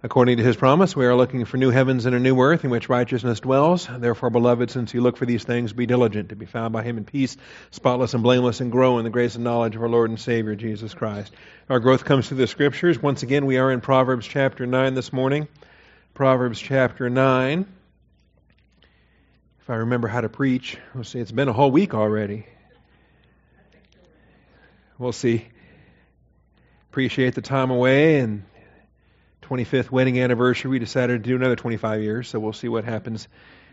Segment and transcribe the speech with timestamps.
[0.00, 2.70] According to his promise, we are looking for new heavens and a new earth in
[2.70, 3.88] which righteousness dwells.
[3.90, 6.98] Therefore, beloved, since you look for these things, be diligent to be found by him
[6.98, 7.36] in peace,
[7.72, 10.54] spotless and blameless, and grow in the grace and knowledge of our Lord and Savior,
[10.54, 11.34] Jesus Christ.
[11.68, 13.02] Our growth comes through the Scriptures.
[13.02, 15.48] Once again, we are in Proverbs chapter 9 this morning.
[16.14, 17.66] Proverbs chapter 9.
[19.62, 22.46] If I remember how to preach, we'll see, it's been a whole week already.
[24.96, 25.48] We'll see.
[26.90, 28.44] Appreciate the time away and
[29.48, 33.28] 25th wedding anniversary, we decided to do another 25 years, so we'll see what happens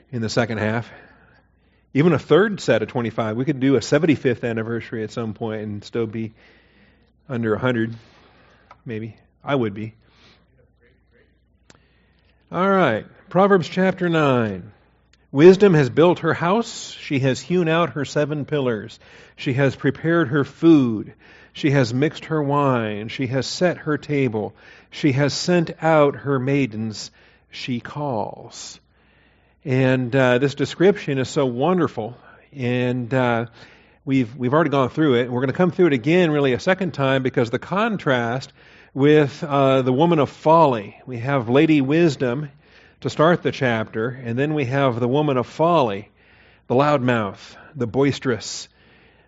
[0.09, 0.89] in the second half.
[1.93, 3.35] Even a third set of 25.
[3.35, 6.33] We could do a 75th anniversary at some point and still be
[7.27, 7.93] under 100,
[8.85, 9.17] maybe.
[9.43, 9.93] I would be.
[12.51, 14.71] All right, Proverbs chapter 9.
[15.31, 16.91] Wisdom has built her house.
[16.91, 18.97] She has hewn out her seven pillars.
[19.35, 21.13] She has prepared her food.
[21.55, 23.07] She has mixed her wine.
[23.07, 24.53] She has set her table.
[24.91, 27.11] She has sent out her maidens.
[27.49, 28.77] She calls.
[29.63, 32.17] And uh, this description is so wonderful.
[32.51, 33.45] And uh,
[34.03, 35.31] we've, we've already gone through it.
[35.31, 38.51] We're going to come through it again, really, a second time because the contrast
[38.93, 41.01] with uh, the woman of folly.
[41.05, 42.49] We have Lady Wisdom
[42.99, 46.09] to start the chapter, and then we have the woman of folly,
[46.67, 48.67] the loudmouth, the boisterous,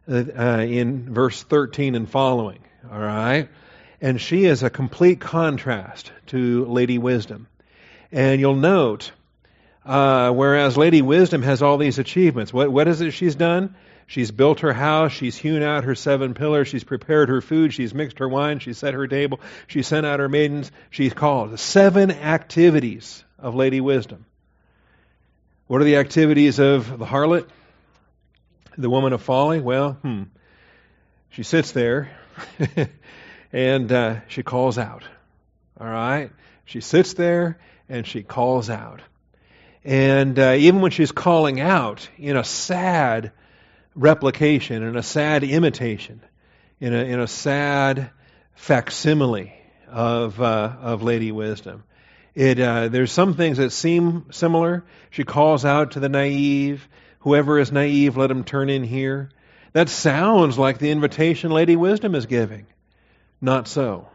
[0.09, 2.59] uh, in verse 13 and following.
[2.91, 3.49] All right?
[4.01, 7.47] And she is a complete contrast to Lady Wisdom.
[8.11, 9.11] And you'll note,
[9.85, 13.75] uh, whereas Lady Wisdom has all these achievements, what, what is it she's done?
[14.09, 17.93] She's built her house, she's hewn out her seven pillars, she's prepared her food, she's
[17.93, 21.59] mixed her wine, she's set her table, she sent out her maidens, she's called.
[21.59, 24.25] Seven activities of Lady Wisdom.
[25.67, 27.49] What are the activities of the harlot?
[28.77, 29.59] The woman of folly?
[29.59, 30.23] Well, hmm.
[31.29, 32.11] She sits there
[33.53, 35.03] and uh, she calls out.
[35.79, 36.31] All right?
[36.65, 39.01] She sits there and she calls out.
[39.83, 43.31] And uh, even when she's calling out in a sad
[43.95, 46.21] replication, in a sad imitation,
[46.79, 48.11] in a, in a sad
[48.55, 49.53] facsimile
[49.87, 51.83] of, uh, of Lady Wisdom,
[52.35, 54.83] it, uh, there's some things that seem similar.
[55.09, 56.87] She calls out to the naive.
[57.27, 59.29] Whoever is naive, let him turn in here.
[59.73, 62.67] That sounds like the invitation Lady Wisdom is giving.
[63.41, 64.07] Not so.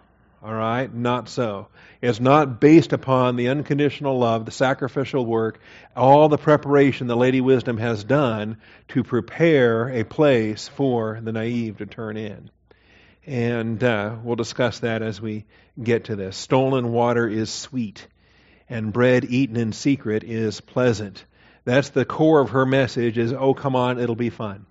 [0.42, 0.90] All right?
[0.90, 1.68] Not so.
[2.00, 5.60] It's not based upon the unconditional love, the sacrificial work,
[5.94, 8.56] all the preparation the Lady Wisdom has done
[8.88, 12.48] to prepare a place for the naive to turn in.
[13.26, 15.44] And uh, we'll discuss that as we
[15.78, 16.34] get to this.
[16.34, 18.06] Stolen water is sweet,
[18.70, 21.26] and bread eaten in secret is pleasant.
[21.64, 24.66] That's the core of her message is, oh, come on, it'll be fun.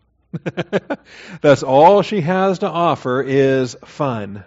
[1.42, 4.44] That's all she has to offer is fun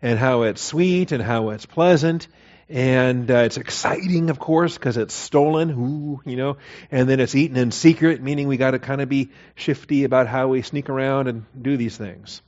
[0.00, 2.28] and how it's sweet and how it's pleasant
[2.72, 6.56] and uh, it's exciting, of course, because it's stolen, ooh, you know,
[6.90, 10.26] and then it's eaten in secret, meaning we got to kind of be shifty about
[10.26, 12.40] how we sneak around and do these things.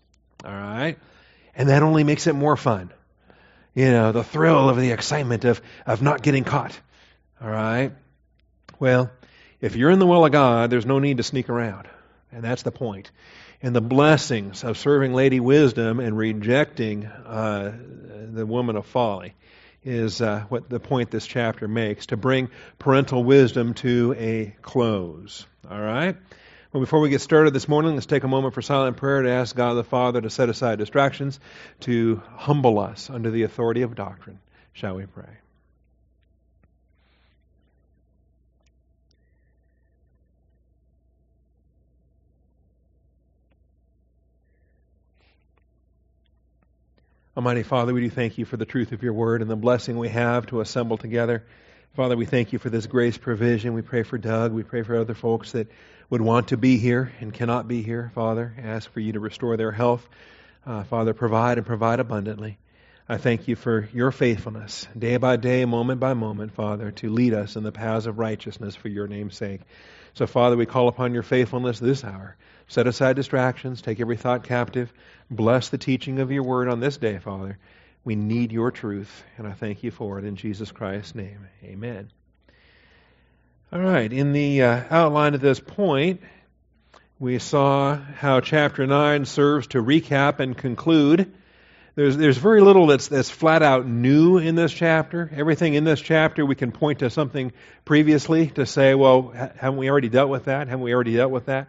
[0.43, 0.97] All right?
[1.55, 2.91] And that only makes it more fun.
[3.75, 6.79] You know, the thrill of the excitement of, of not getting caught.
[7.43, 7.93] All right?
[8.79, 9.11] Well,
[9.61, 11.89] if you're in the will of God, there's no need to sneak around.
[12.33, 13.11] And that's the point.
[13.63, 17.73] And the blessings of serving Lady Wisdom and rejecting uh,
[18.33, 19.35] the woman of folly
[19.85, 25.47] is uh, what the point this chapter makes to bring parental wisdom to a close.
[25.71, 26.17] All right?
[26.73, 29.31] Well, before we get started this morning, let's take a moment for silent prayer to
[29.31, 31.39] ask God the Father to set aside distractions,
[31.81, 34.41] to humble us under the authority of doctrine.
[34.73, 35.44] Shall we pray?
[47.37, 49.99] Almighty Father, we do thank you for the truth of your word and the blessing
[49.99, 51.43] we have to assemble together.
[51.97, 53.75] Father, we thank you for this grace provision.
[53.75, 54.53] We pray for Doug.
[54.53, 55.67] We pray for other folks that
[56.11, 58.13] would want to be here and cannot be here.
[58.15, 60.09] Father, ask for you to restore their health.
[60.65, 62.57] Uh, Father, provide and provide abundantly.
[63.07, 67.35] I thank you for your faithfulness, day by day, moment by moment, Father, to lead
[67.35, 69.61] us in the paths of righteousness for your name's sake.
[70.15, 72.35] So, Father, we call upon your faithfulness this hour.
[72.67, 74.91] Set aside distractions, take every thought captive.
[75.31, 77.59] Bless the teaching of your word on this day, Father.
[78.05, 81.47] We need your truth, and I thank you for it in Jesus Christ's name.
[81.63, 82.09] Amen.
[83.71, 86.23] All right, in the uh, outline of this point,
[87.19, 91.31] we saw how chapter 9 serves to recap and conclude.
[91.97, 95.31] There's, there's very little that's, that's flat out new in this chapter.
[95.33, 97.53] Everything in this chapter, we can point to something
[97.85, 100.67] previously to say, well, haven't we already dealt with that?
[100.67, 101.69] Haven't we already dealt with that?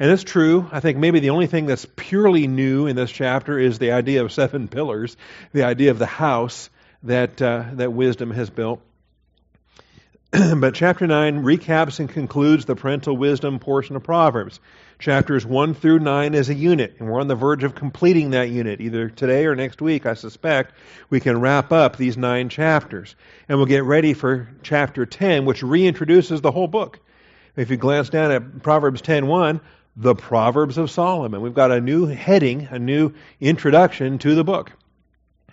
[0.00, 0.68] And it's true.
[0.72, 4.24] I think maybe the only thing that's purely new in this chapter is the idea
[4.24, 5.16] of seven pillars,
[5.52, 6.68] the idea of the house
[7.04, 8.80] that, uh, that wisdom has built.
[10.56, 14.58] but chapter 9 recaps and concludes the parental wisdom portion of Proverbs.
[15.00, 18.50] Chapters 1 through 9 is a unit, and we're on the verge of completing that
[18.50, 18.82] unit.
[18.82, 20.74] Either today or next week, I suspect,
[21.08, 23.16] we can wrap up these nine chapters.
[23.48, 27.00] And we'll get ready for chapter 10, which reintroduces the whole book.
[27.56, 29.62] If you glance down at Proverbs 10.1,
[29.96, 31.40] the Proverbs of Solomon.
[31.40, 34.70] We've got a new heading, a new introduction to the book.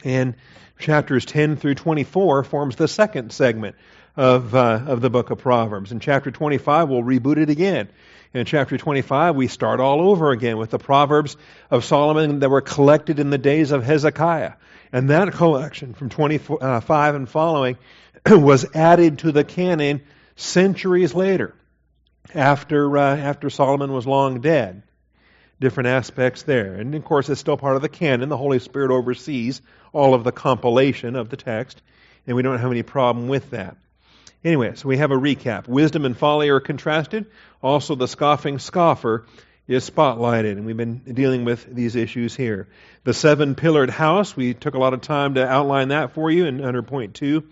[0.04, 0.36] And
[0.78, 3.78] chapters 10 through 24 forms the second segment
[4.18, 5.94] of, uh, of the book of Proverbs.
[5.94, 7.88] In chapter 25, we'll reboot it again.
[8.34, 11.38] In chapter 25, we start all over again with the Proverbs
[11.72, 14.54] of Solomon that were collected in the days of Hezekiah.
[14.92, 17.78] And that collection from 25 and following
[18.30, 20.02] was added to the canon
[20.36, 21.56] centuries later,
[22.36, 24.84] after, uh, after Solomon was long dead.
[25.60, 26.76] Different aspects there.
[26.76, 28.28] And of course, it's still part of the canon.
[28.28, 29.62] The Holy Spirit oversees
[29.94, 31.82] all of the compilation of the text,
[32.28, 33.78] and we don't have any problem with that.
[34.44, 35.68] Anyway, so we have a recap.
[35.68, 37.26] Wisdom and folly are contrasted.
[37.62, 39.26] Also, the scoffing scoffer
[39.68, 42.68] is spotlighted, and we've been dealing with these issues here.
[43.04, 46.46] The seven pillared house, we took a lot of time to outline that for you
[46.46, 47.44] in under point two.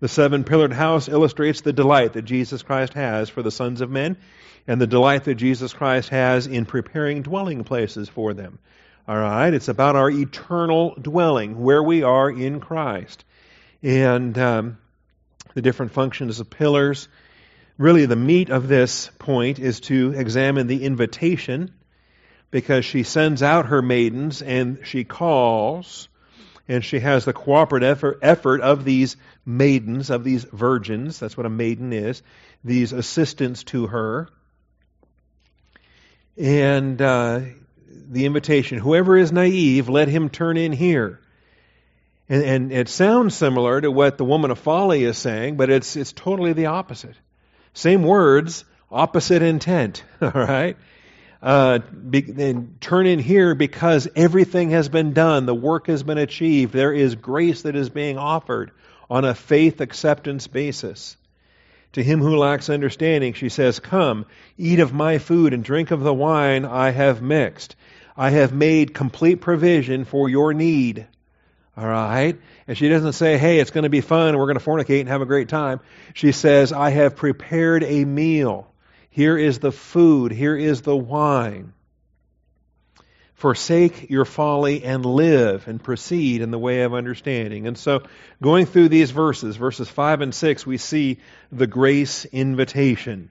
[0.00, 3.90] The seven pillared house illustrates the delight that Jesus Christ has for the sons of
[3.90, 4.16] men
[4.66, 8.58] and the delight that Jesus Christ has in preparing dwelling places for them.
[9.06, 13.24] All right, it's about our eternal dwelling, where we are in Christ.
[13.82, 14.78] And um,
[15.54, 17.08] the different functions of pillars.
[17.76, 21.74] Really, the meat of this point is to examine the invitation
[22.52, 26.08] because she sends out her maidens and she calls
[26.68, 31.18] and she has the cooperative effort, effort of these maidens, of these virgins.
[31.18, 32.22] That's what a maiden is.
[32.62, 34.28] These assistants to her.
[36.38, 37.40] And uh,
[37.88, 41.20] the invitation whoever is naive, let him turn in here.
[42.28, 45.96] And, and it sounds similar to what the woman of folly is saying, but it's,
[45.96, 47.16] it's totally the opposite.
[47.74, 50.76] Same words, opposite intent, all right?
[51.42, 52.22] Uh, be,
[52.80, 57.16] turn in here because everything has been done, the work has been achieved, there is
[57.16, 58.70] grace that is being offered
[59.10, 61.18] on a faith acceptance basis.
[61.92, 64.26] To him who lacks understanding, she says, Come,
[64.56, 67.76] eat of my food and drink of the wine I have mixed.
[68.16, 71.06] I have made complete provision for your need.
[71.76, 72.38] All right?
[72.68, 75.08] And she doesn't say, hey, it's going to be fun, we're going to fornicate and
[75.08, 75.80] have a great time.
[76.14, 78.70] She says, I have prepared a meal.
[79.10, 81.72] Here is the food, here is the wine.
[83.34, 87.66] Forsake your folly and live and proceed in the way of understanding.
[87.66, 88.04] And so,
[88.40, 91.18] going through these verses, verses 5 and 6, we see
[91.52, 93.30] the grace invitation.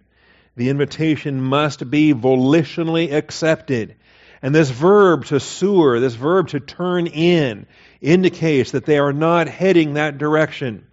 [0.56, 3.96] The invitation must be volitionally accepted.
[4.44, 7.66] And this verb to sur, this verb to turn in,
[8.02, 10.86] indicates that they are not heading that direction.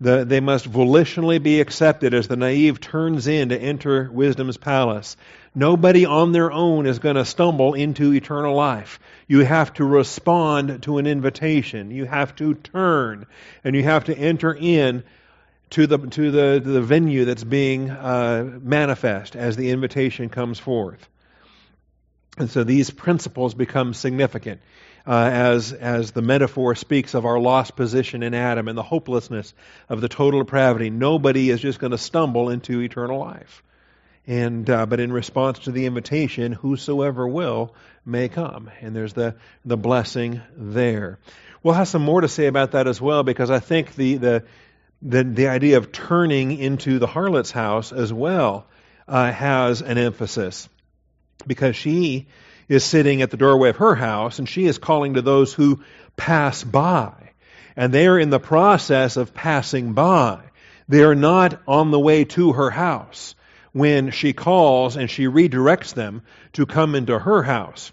[0.00, 5.18] The, they must volitionally be accepted as the naive turns in to enter wisdom's palace.
[5.54, 8.98] Nobody on their own is going to stumble into eternal life.
[9.28, 11.90] You have to respond to an invitation.
[11.90, 13.26] You have to turn,
[13.62, 15.04] and you have to enter in
[15.70, 21.08] to the to the the venue that's being uh, manifest as the invitation comes forth.
[22.38, 24.62] And so these principles become significant
[25.06, 29.52] uh, as, as the metaphor speaks of our lost position in Adam and the hopelessness
[29.88, 30.88] of the total depravity.
[30.90, 33.62] Nobody is just going to stumble into eternal life.
[34.26, 37.74] And, uh, but in response to the invitation, whosoever will
[38.06, 38.70] may come.
[38.80, 39.34] And there's the,
[39.64, 41.18] the blessing there.
[41.62, 44.44] We'll have some more to say about that as well because I think the, the,
[45.02, 48.66] the, the idea of turning into the harlot's house as well
[49.08, 50.68] uh, has an emphasis
[51.46, 52.26] because she
[52.68, 55.82] is sitting at the doorway of her house and she is calling to those who
[56.16, 57.12] pass by.
[57.76, 60.40] And they are in the process of passing by.
[60.88, 63.34] They are not on the way to her house
[63.72, 66.22] when she calls and she redirects them
[66.54, 67.92] to come into her house.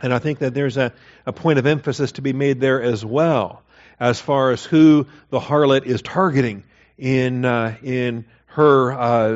[0.00, 0.92] And I think that there's a,
[1.24, 3.62] a point of emphasis to be made there as well,
[4.00, 6.64] as far as who the harlot is targeting
[6.98, 9.28] in uh, in her uh,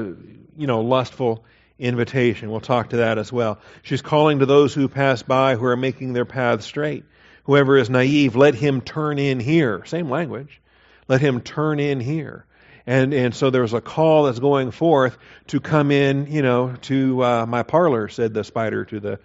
[0.57, 1.45] you know lustful
[1.78, 2.50] invitation.
[2.50, 3.58] We'll talk to that as well.
[3.82, 7.04] She's calling to those who pass by who are making their path straight.
[7.44, 9.85] Whoever is naive, let him turn in here.
[9.87, 10.61] Same language.
[11.06, 12.44] Let him turn in here.
[12.87, 15.16] And, and so there's a call that's going forth
[15.49, 19.20] to come in, you know, to uh, my parlor, said the spider to the,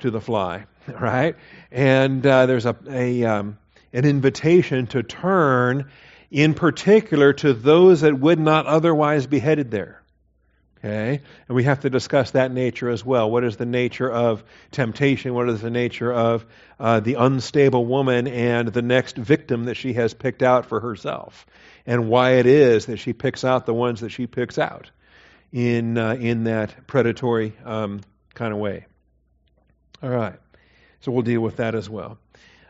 [0.00, 1.36] to the fly, right?
[1.70, 3.58] And uh, there's a, a um,
[3.92, 5.90] an invitation to turn,
[6.30, 10.02] in particular, to those that would not otherwise be headed there.
[10.86, 11.20] Okay?
[11.48, 13.28] And we have to discuss that nature as well.
[13.28, 15.34] What is the nature of temptation?
[15.34, 16.46] What is the nature of
[16.78, 21.44] uh, the unstable woman and the next victim that she has picked out for herself?
[21.86, 24.90] And why it is that she picks out the ones that she picks out
[25.52, 28.00] in, uh, in that predatory um,
[28.34, 28.86] kind of way.
[30.02, 30.38] All right.
[31.00, 32.18] So we'll deal with that as well.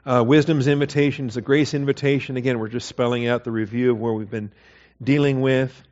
[0.07, 2.37] Uh, wisdom's invitation is a grace invitation.
[2.37, 4.53] Again, we're just spelling out the review of where we've been
[5.03, 5.83] dealing with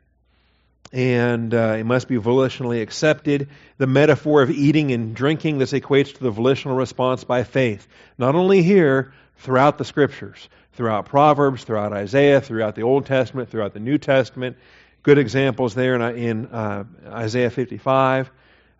[0.91, 3.49] and uh, it must be volitionally accepted.
[3.77, 7.87] The metaphor of eating and drinking, this equates to the volitional response by faith.
[8.17, 13.73] Not only here, throughout the scriptures, throughout Proverbs, throughout Isaiah, throughout the Old Testament, throughout
[13.73, 14.57] the New Testament.
[15.03, 18.31] Good examples there in, in uh, Isaiah 55.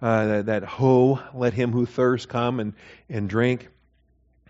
[0.01, 2.73] Uh, that, that ho, let him who thirsts come and,
[3.09, 3.69] and drink.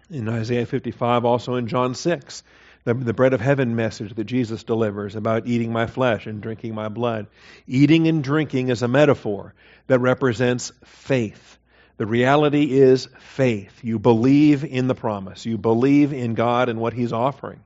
[0.09, 2.43] In Isaiah 55, also in John 6
[2.85, 6.73] the, the bread of heaven message that Jesus delivers about eating my flesh and drinking
[6.73, 7.27] my blood.
[7.67, 9.53] Eating and drinking is a metaphor
[9.87, 11.57] that represents faith.
[11.97, 13.83] The reality is faith.
[13.83, 15.45] You believe in the promise.
[15.45, 17.61] You believe in God and what He's offering.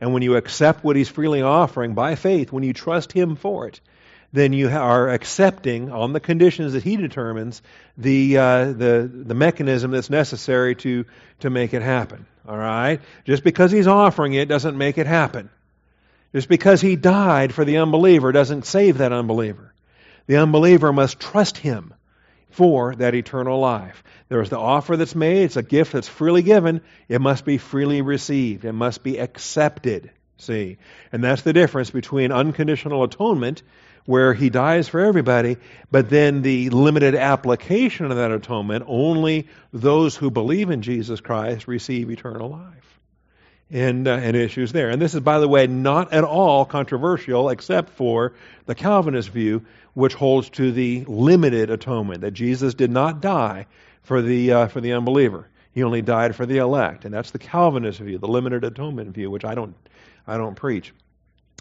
[0.00, 3.66] And when you accept what He's freely offering by faith, when you trust Him for
[3.66, 3.80] it,
[4.32, 7.62] then you are accepting, on the conditions that He determines,
[7.98, 11.04] the, uh, the, the mechanism that's necessary to,
[11.40, 12.26] to make it happen.
[12.46, 13.00] All right?
[13.24, 15.50] Just because He's offering it doesn't make it happen.
[16.32, 19.74] Just because He died for the unbeliever doesn't save that unbeliever.
[20.26, 21.92] The unbeliever must trust Him
[22.50, 24.04] for that eternal life.
[24.28, 27.58] There is the offer that's made, it's a gift that's freely given, it must be
[27.58, 30.10] freely received, it must be accepted.
[30.38, 30.78] See?
[31.12, 33.62] And that's the difference between unconditional atonement
[34.10, 35.56] where he dies for everybody,
[35.88, 41.68] but then the limited application of that atonement, only those who believe in Jesus Christ
[41.68, 42.98] receive eternal life.
[43.70, 44.90] And, uh, and issues there.
[44.90, 48.32] And this is, by the way, not at all controversial except for
[48.66, 49.64] the Calvinist view,
[49.94, 53.66] which holds to the limited atonement, that Jesus did not die
[54.02, 55.46] for the, uh, for the unbeliever.
[55.72, 57.04] He only died for the elect.
[57.04, 59.76] And that's the Calvinist view, the limited atonement view, which I don't,
[60.26, 60.92] I don't preach.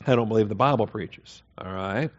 [0.08, 1.44] I don't believe the Bible preaches.
[1.56, 2.10] All right?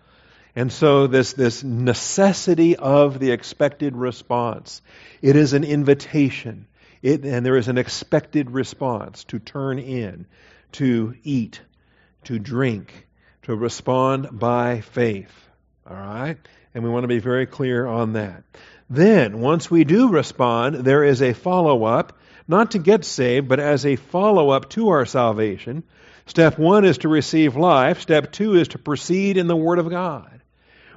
[0.57, 4.83] And so this, this necessity of the expected response,
[5.23, 6.67] it is an invitation.
[7.03, 10.27] It, and there is an expected response to turn in,
[10.73, 11.61] to eat,
[12.25, 13.07] to drink,
[13.43, 15.33] to respond by faith.
[15.89, 16.37] All right?
[16.75, 18.43] And we want to be very clear on that.
[18.89, 23.61] Then, once we do respond, there is a follow up, not to get saved, but
[23.61, 25.85] as a follow up to our salvation.
[26.27, 28.01] Step one is to receive life.
[28.01, 30.40] Step two is to proceed in the Word of God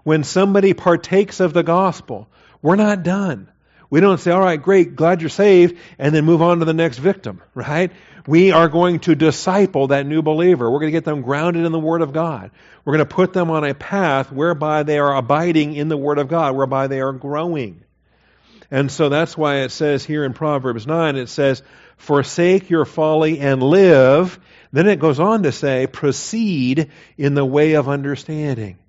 [0.03, 2.27] when somebody partakes of the gospel,
[2.61, 3.49] we're not done.
[3.89, 6.73] We don't say, all right, great, glad you're saved, and then move on to the
[6.73, 7.91] next victim, right?
[8.25, 10.69] We are going to disciple that new believer.
[10.71, 12.51] We're going to get them grounded in the Word of God.
[12.83, 16.17] We're going to put them on a path whereby they are abiding in the Word
[16.17, 17.83] of God, whereby they are growing.
[18.71, 21.61] And so that's why it says here in Proverbs 9, it says,
[21.97, 24.39] Forsake your folly and live.
[24.71, 28.79] Then it goes on to say, Proceed in the way of understanding.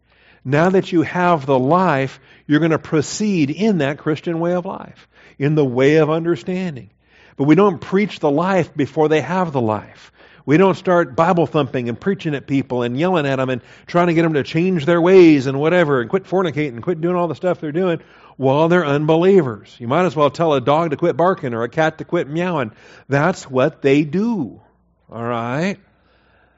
[0.44, 4.66] Now that you have the life, you're going to proceed in that Christian way of
[4.66, 5.08] life,
[5.38, 6.90] in the way of understanding.
[7.36, 10.12] But we don't preach the life before they have the life.
[10.46, 14.08] We don't start Bible thumping and preaching at people and yelling at them and trying
[14.08, 17.16] to get them to change their ways and whatever and quit fornicating and quit doing
[17.16, 18.00] all the stuff they're doing
[18.36, 19.74] while they're unbelievers.
[19.78, 22.28] You might as well tell a dog to quit barking or a cat to quit
[22.28, 22.72] meowing.
[23.08, 24.60] That's what they do.
[25.10, 25.78] All right?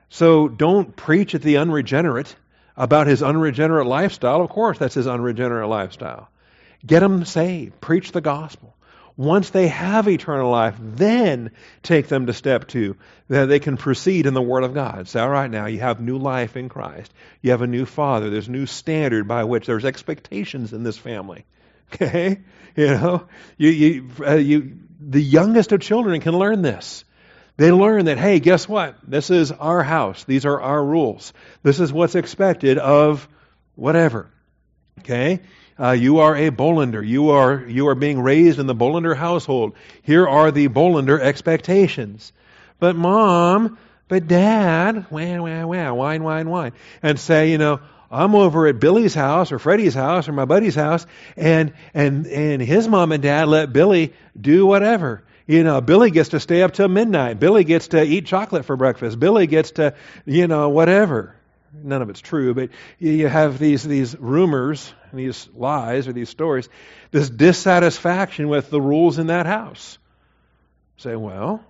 [0.09, 2.35] So don't preach at the unregenerate
[2.77, 6.29] about his unregenerate lifestyle, of course, that's his unregenerate lifestyle.
[6.85, 8.75] Get them saved, preach the gospel.
[9.17, 11.51] Once they have eternal life, then
[11.83, 12.97] take them to step two,
[13.29, 15.09] that they can proceed in the Word of God.
[15.09, 17.11] Say, all right, now you have new life in Christ.
[17.41, 18.29] You have a new Father.
[18.29, 21.45] There's a new standard by which there's expectations in this family.
[21.95, 22.41] Okay,
[22.75, 27.05] you know, you, you, uh, you, the youngest of children can learn this.
[27.57, 28.97] They learn that, hey, guess what?
[29.07, 30.25] This is our house.
[30.25, 31.33] These are our rules.
[31.63, 33.27] This is what's expected of
[33.75, 34.29] whatever.
[35.01, 35.41] Okay?
[35.79, 37.07] Uh, you are a Bolander.
[37.07, 39.75] You are, you are being raised in the Bolander household.
[40.03, 42.33] Here are the Bolander expectations.
[42.79, 46.73] But mom, but dad, wah, wah, wah, whine, whine.
[47.03, 50.75] And say, you know, I'm over at Billy's house or Freddie's house or my buddy's
[50.75, 55.23] house, and, and, and his mom and dad let Billy do whatever.
[55.47, 57.39] You know, Billy gets to stay up till midnight.
[57.39, 59.19] Billy gets to eat chocolate for breakfast.
[59.21, 61.37] Billy gets to, you know, whatever.
[61.73, 66.69] None of it's true, but you have these, these rumors, these lies, or these stories,
[67.11, 69.99] this dissatisfaction with the rules in that house.
[70.97, 71.63] Say, well,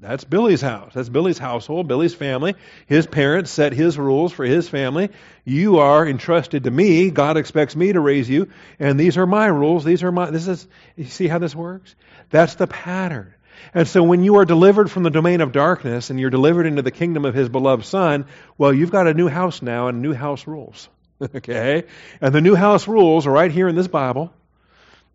[0.00, 0.92] That's Billy's house.
[0.94, 2.54] That's Billy's household, Billy's family.
[2.86, 5.10] His parents set his rules for his family.
[5.44, 7.10] You are entrusted to me.
[7.10, 8.48] God expects me to raise you.
[8.78, 9.84] And these are my rules.
[9.84, 11.96] These are my, this is, you see how this works?
[12.30, 13.34] That's the pattern.
[13.74, 16.82] And so when you are delivered from the domain of darkness and you're delivered into
[16.82, 20.14] the kingdom of his beloved son, well, you've got a new house now and new
[20.14, 20.88] house rules.
[21.34, 21.84] okay?
[22.20, 24.32] And the new house rules are right here in this Bible.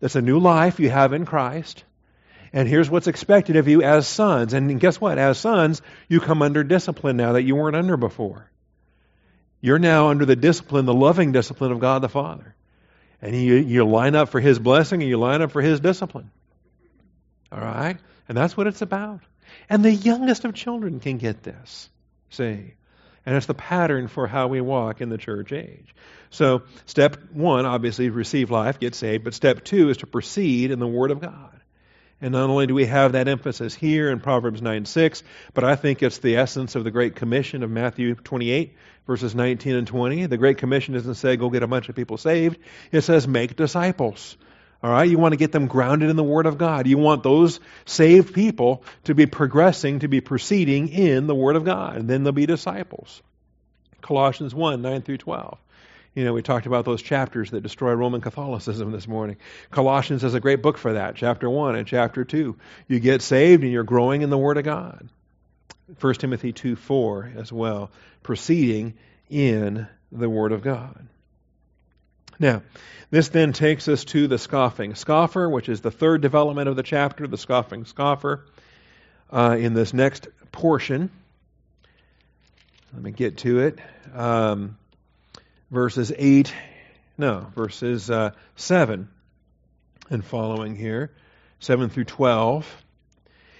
[0.00, 1.84] It's a new life you have in Christ.
[2.52, 4.52] And here's what's expected of you as sons.
[4.52, 5.18] And guess what?
[5.18, 8.50] As sons, you come under discipline now that you weren't under before.
[9.60, 12.54] You're now under the discipline, the loving discipline of God the Father.
[13.22, 16.30] And you, you line up for His blessing and you line up for His discipline.
[17.54, 17.98] All right?
[18.28, 19.20] And that's what it's about.
[19.68, 21.88] And the youngest of children can get this.
[22.30, 22.74] See?
[23.26, 25.94] And it's the pattern for how we walk in the church age.
[26.30, 29.24] So, step one, obviously, receive life, get saved.
[29.24, 31.60] But step two is to proceed in the Word of God.
[32.20, 35.76] And not only do we have that emphasis here in Proverbs 9 6, but I
[35.76, 38.74] think it's the essence of the Great Commission of Matthew 28,
[39.06, 40.26] verses 19 and 20.
[40.26, 42.58] The Great Commission doesn't say go get a bunch of people saved,
[42.92, 44.36] it says make disciples.
[44.84, 46.86] All right, you want to get them grounded in the Word of God.
[46.86, 51.64] You want those saved people to be progressing, to be proceeding in the Word of
[51.64, 53.22] God, and then they'll be disciples.
[54.02, 55.56] Colossians 1 9 through 12.
[56.14, 59.36] You know, we talked about those chapters that destroy Roman Catholicism this morning.
[59.70, 62.54] Colossians is a great book for that, chapter 1 and chapter 2.
[62.86, 65.08] You get saved and you're growing in the Word of God.
[65.98, 67.90] 1 Timothy 2 4 as well,
[68.22, 68.92] proceeding
[69.30, 71.08] in the Word of God.
[72.38, 72.62] Now,
[73.10, 76.82] this then takes us to the scoffing scoffer, which is the third development of the
[76.82, 78.44] chapter, the scoffing scoffer,
[79.32, 81.10] uh, in this next portion.
[82.92, 83.78] Let me get to it.
[84.14, 84.76] Um,
[85.70, 86.52] verses 8,
[87.18, 89.08] no, verses uh, 7
[90.10, 91.10] and following here,
[91.60, 92.82] 7 through 12.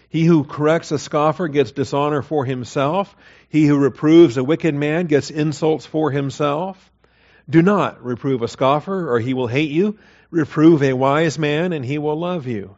[0.08, 3.16] He who corrects a scoffer gets dishonor for himself.
[3.48, 6.90] He who reproves a wicked man gets insults for himself.
[7.48, 9.98] Do not reprove a scoffer, or he will hate you.
[10.30, 12.76] Reprove a wise man, and he will love you.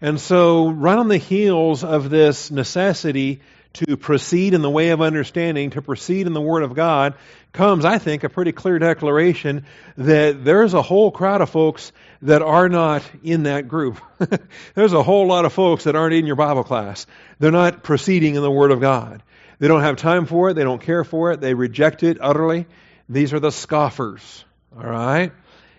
[0.00, 3.40] And so, right on the heels of this necessity
[3.74, 7.14] to proceed in the way of understanding, to proceed in the Word of God,
[7.52, 9.64] comes, I think, a pretty clear declaration
[9.96, 11.90] that there's a whole crowd of folks
[12.22, 14.00] that are not in that group.
[14.74, 17.06] there's a whole lot of folks that aren't in your Bible class.
[17.38, 19.22] They're not proceeding in the Word of God.
[19.58, 20.54] They don't have time for it.
[20.54, 21.40] They don't care for it.
[21.40, 22.66] They reject it utterly.
[23.08, 24.44] These are the scoffers.
[24.76, 25.32] All right?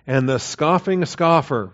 [0.07, 1.73] And the scoffing scoffer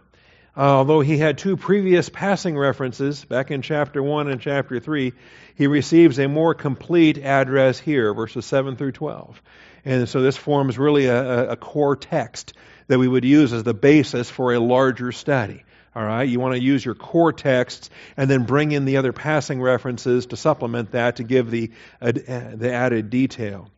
[0.56, 5.14] uh, although he had two previous passing references back in chapter 1 and chapter 3,
[5.56, 9.42] he receives a more complete address here, verses 7 through 12.
[9.86, 12.54] And so this forms really a, a core text
[12.88, 15.64] that we would use as the basis for a larger study.
[15.96, 19.14] All right, you want to use your core texts and then bring in the other
[19.14, 23.70] passing references to supplement that to give the uh, the added detail.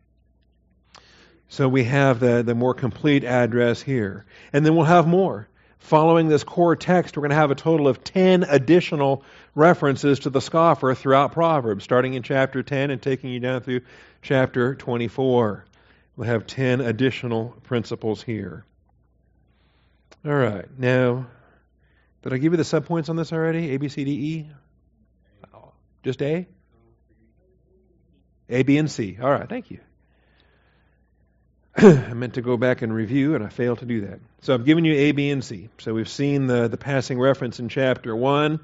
[1.48, 5.48] So we have the the more complete address here, and then we'll have more
[5.84, 9.22] following this core text, we're going to have a total of 10 additional
[9.54, 13.82] references to the scoffer throughout Proverbs, starting in chapter 10 and taking you down through
[14.22, 15.64] chapter 24.
[16.16, 18.64] We'll have 10 additional principles here.
[20.24, 20.66] All right.
[20.78, 21.26] Now,
[22.22, 23.74] did I give you the subpoints on this already?
[23.74, 24.50] A, B, C, D, E?
[26.02, 26.46] Just A?
[28.48, 29.18] A, B, and C.
[29.20, 29.48] All right.
[29.48, 29.80] Thank you.
[31.76, 34.20] I meant to go back and review, and I failed to do that.
[34.42, 35.70] So I've given you A, B, and C.
[35.78, 38.60] So we've seen the, the passing reference in chapter 1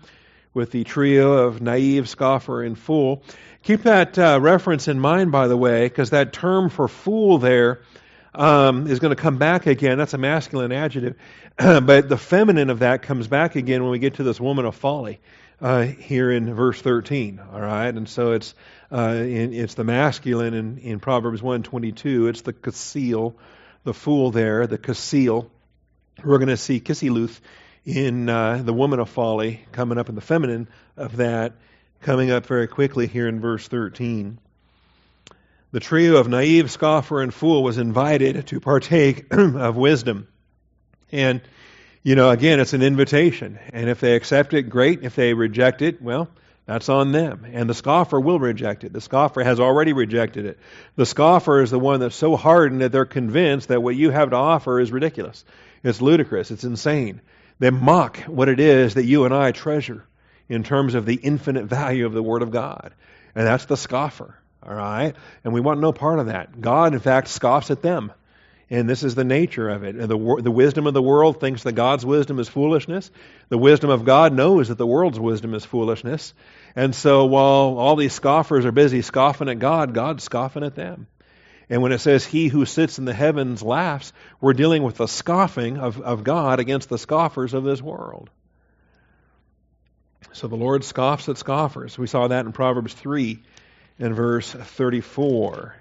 [0.54, 3.24] with the trio of naive, scoffer, and fool.
[3.64, 7.80] Keep that uh, reference in mind, by the way, because that term for fool there
[8.32, 9.98] um, is going to come back again.
[9.98, 11.16] That's a masculine adjective.
[11.56, 14.76] but the feminine of that comes back again when we get to this woman of
[14.76, 15.18] folly
[15.60, 17.40] uh, here in verse 13.
[17.52, 17.88] All right?
[17.88, 18.54] And so it's
[18.90, 22.26] uh, it's the masculine in, in Proverbs 122.
[22.28, 23.34] It's the kasil,
[23.84, 25.48] the fool there, the kasil.
[26.24, 27.38] We're going to see kisiluth
[27.84, 31.54] in uh, the woman of folly coming up in the feminine of that
[32.02, 34.38] coming up very quickly here in verse 13.
[35.72, 40.26] The trio of naive, scoffer, and fool was invited to partake of wisdom.
[41.12, 41.42] And,
[42.02, 43.58] you know, again, it's an invitation.
[43.72, 45.04] And if they accept it, great.
[45.04, 46.28] If they reject it, well,
[46.66, 47.46] that's on them.
[47.52, 48.92] And the scoffer will reject it.
[48.92, 50.58] The scoffer has already rejected it.
[50.96, 54.30] The scoffer is the one that's so hardened that they're convinced that what you have
[54.30, 55.44] to offer is ridiculous.
[55.82, 56.50] It's ludicrous.
[56.50, 57.20] It's insane.
[57.58, 60.04] They mock what it is that you and I treasure
[60.48, 62.92] in terms of the infinite value of the Word of God.
[63.34, 64.34] And that's the scoffer.
[64.62, 65.14] All right?
[65.44, 66.60] And we want no part of that.
[66.60, 68.12] God, in fact, scoffs at them.
[68.72, 69.98] And this is the nature of it.
[69.98, 73.10] The, the wisdom of the world thinks that God's wisdom is foolishness.
[73.48, 76.32] The wisdom of God knows that the world's wisdom is foolishness.
[76.76, 81.08] And so while all these scoffers are busy scoffing at God, God's scoffing at them.
[81.68, 85.08] And when it says, He who sits in the heavens laughs, we're dealing with the
[85.08, 88.30] scoffing of, of God against the scoffers of this world.
[90.32, 91.98] So the Lord scoffs at scoffers.
[91.98, 93.42] We saw that in Proverbs 3
[93.98, 95.74] and verse 34.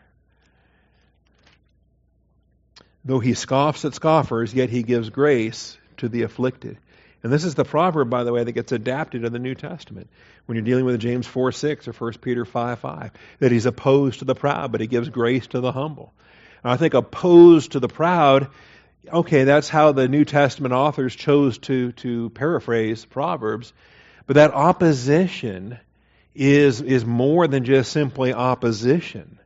[3.06, 6.78] Though he scoffs at scoffers, yet he gives grace to the afflicted.
[7.22, 10.10] And this is the proverb, by the way, that gets adapted in the New Testament
[10.46, 14.20] when you're dealing with James 4 6 or 1 Peter 5 5, that he's opposed
[14.20, 16.14] to the proud, but he gives grace to the humble.
[16.64, 18.48] And I think opposed to the proud,
[19.08, 23.74] okay, that's how the New Testament authors chose to, to paraphrase Proverbs.
[24.26, 25.80] But that opposition
[26.36, 29.40] is, is more than just simply opposition.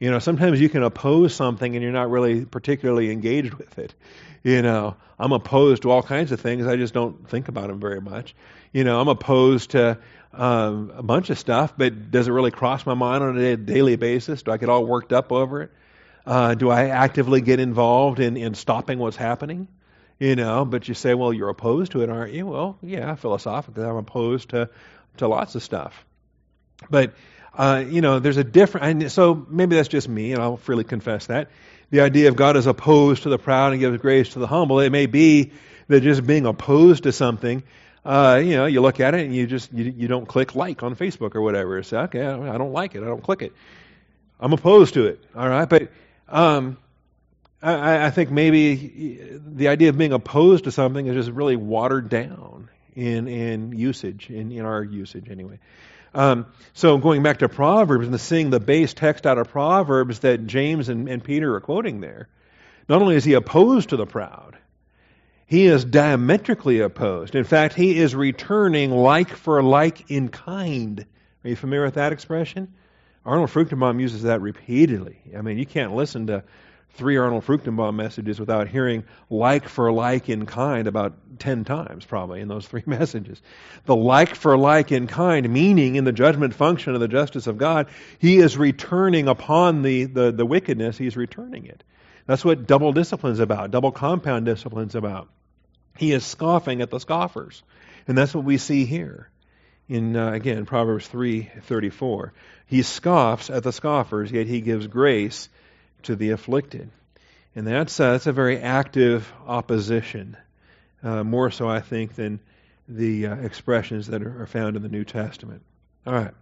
[0.00, 3.94] You know, sometimes you can oppose something and you're not really particularly engaged with it.
[4.42, 6.66] You know, I'm opposed to all kinds of things.
[6.66, 8.34] I just don't think about them very much.
[8.72, 9.98] You know, I'm opposed to
[10.32, 13.96] um, a bunch of stuff, but does it really cross my mind on a daily
[13.96, 14.42] basis?
[14.42, 15.72] Do I get all worked up over it?
[16.24, 19.68] Uh, do I actively get involved in, in stopping what's happening?
[20.18, 22.46] You know, but you say, well, you're opposed to it, aren't you?
[22.46, 24.70] Well, yeah, philosophically, I'm opposed to,
[25.18, 26.06] to lots of stuff.
[26.88, 27.14] But
[27.54, 31.26] uh, you know, there's a different, so maybe that's just me, and I'll freely confess
[31.26, 31.48] that.
[31.90, 34.80] The idea of God is opposed to the proud and gives grace to the humble.
[34.80, 35.52] It may be
[35.88, 37.64] that just being opposed to something,
[38.04, 40.82] uh, you know, you look at it and you just, you, you don't click like
[40.84, 41.82] on Facebook or whatever.
[41.82, 43.02] Say, okay, I don't like it.
[43.02, 43.52] I don't click it.
[44.38, 45.22] I'm opposed to it.
[45.34, 45.68] All right.
[45.68, 45.90] But,
[46.28, 46.78] um,
[47.62, 52.08] I, I think maybe the idea of being opposed to something is just really watered
[52.08, 55.58] down in, in usage, in, in our usage anyway.
[56.14, 60.46] Um, so going back to Proverbs and seeing the base text out of Proverbs that
[60.46, 62.28] James and, and Peter are quoting there,
[62.88, 64.56] not only is he opposed to the proud,
[65.46, 67.34] he is diametrically opposed.
[67.34, 71.04] In fact, he is returning like for like in kind.
[71.44, 72.72] Are you familiar with that expression?
[73.24, 75.18] Arnold Fruchtenbaum uses that repeatedly.
[75.36, 76.44] I mean, you can't listen to
[76.94, 82.40] three Arnold Fruchtenbaum messages without hearing like for like in kind about 10 times, probably,
[82.40, 83.40] in those three messages.
[83.86, 87.58] The like for like in kind, meaning in the judgment function of the justice of
[87.58, 91.82] God, he is returning upon the, the, the wickedness, he's returning it.
[92.26, 95.28] That's what double discipline is about, double compound discipline is about.
[95.96, 97.62] He is scoffing at the scoffers.
[98.06, 99.30] And that's what we see here
[99.88, 102.30] in uh, again Proverbs 3:34.
[102.66, 105.48] He scoffs at the scoffers, yet he gives grace
[106.04, 106.90] to the afflicted.
[107.54, 110.36] And that's, uh, that's a very active opposition,
[111.02, 112.40] uh, more so, I think, than
[112.88, 115.62] the uh, expressions that are, are found in the New Testament.
[116.06, 116.34] All right.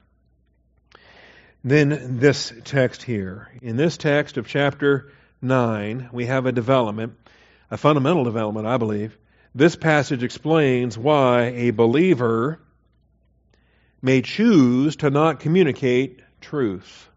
[1.64, 3.48] Then this text here.
[3.62, 7.14] In this text of chapter 9, we have a development,
[7.70, 9.16] a fundamental development, I believe.
[9.54, 12.60] This passage explains why a believer
[14.00, 17.07] may choose to not communicate truth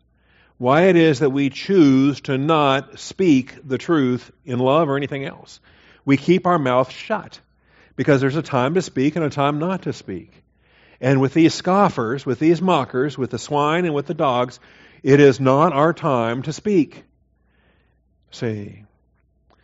[0.62, 5.26] why it is that we choose to not speak the truth in love or anything
[5.26, 5.60] else.
[6.06, 7.40] We keep our mouth shut
[7.96, 10.32] because there's a time to speak and a time not to speak.
[11.02, 14.60] And with these scoffers, with these mockers, with the swine and with the dogs,
[15.02, 17.06] it is not our time to speak.
[18.30, 18.84] See?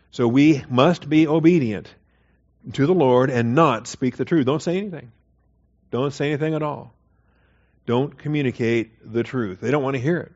[0.09, 1.93] So we must be obedient
[2.73, 4.47] to the Lord and not speak the truth.
[4.47, 5.11] Don't say anything.
[5.91, 6.91] Don't say anything at all.
[7.85, 9.61] Don't communicate the truth.
[9.61, 10.31] They don't want to hear it.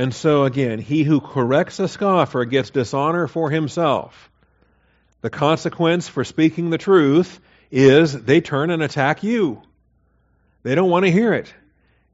[0.00, 4.30] And so again, he who corrects a scoffer gets dishonor for himself.
[5.20, 7.38] The consequence for speaking the truth
[7.70, 9.60] is they turn and attack you.
[10.62, 11.52] They don't want to hear it.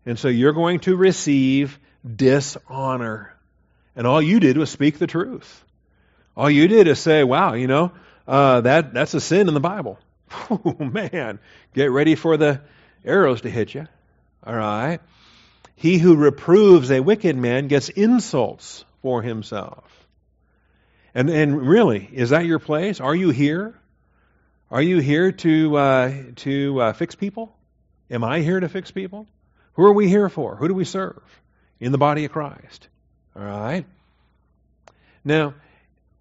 [0.04, 3.32] And so you're going to receive dishonor.
[3.94, 5.64] And all you did was speak the truth.
[6.36, 7.92] All you did is say, wow, you know,
[8.26, 9.96] uh, that, that's a sin in the Bible.
[10.50, 11.38] Oh, man.
[11.72, 12.62] Get ready for the
[13.04, 13.86] arrows to hit you.
[14.44, 14.98] All right.
[15.76, 19.84] He who reproves a wicked man gets insults for himself.
[21.14, 23.00] And, and really, is that your place?
[23.00, 23.74] Are you here?
[24.70, 27.54] Are you here to, uh, to uh, fix people?
[28.10, 29.26] Am I here to fix people?
[29.74, 30.56] Who are we here for?
[30.56, 31.22] Who do we serve?
[31.78, 32.88] In the body of Christ.
[33.36, 33.84] All right?
[35.24, 35.54] Now,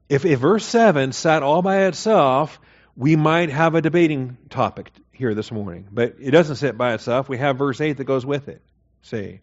[0.09, 2.59] if, if verse 7 sat all by itself,
[2.97, 5.87] we might have a debating topic here this morning.
[5.91, 7.29] But it doesn't sit by itself.
[7.29, 8.61] We have verse 8 that goes with it.
[9.01, 9.39] See?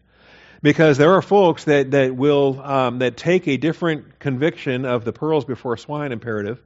[0.63, 5.11] Because there are folks that, that will um, that take a different conviction of the
[5.13, 6.59] pearls before swine imperative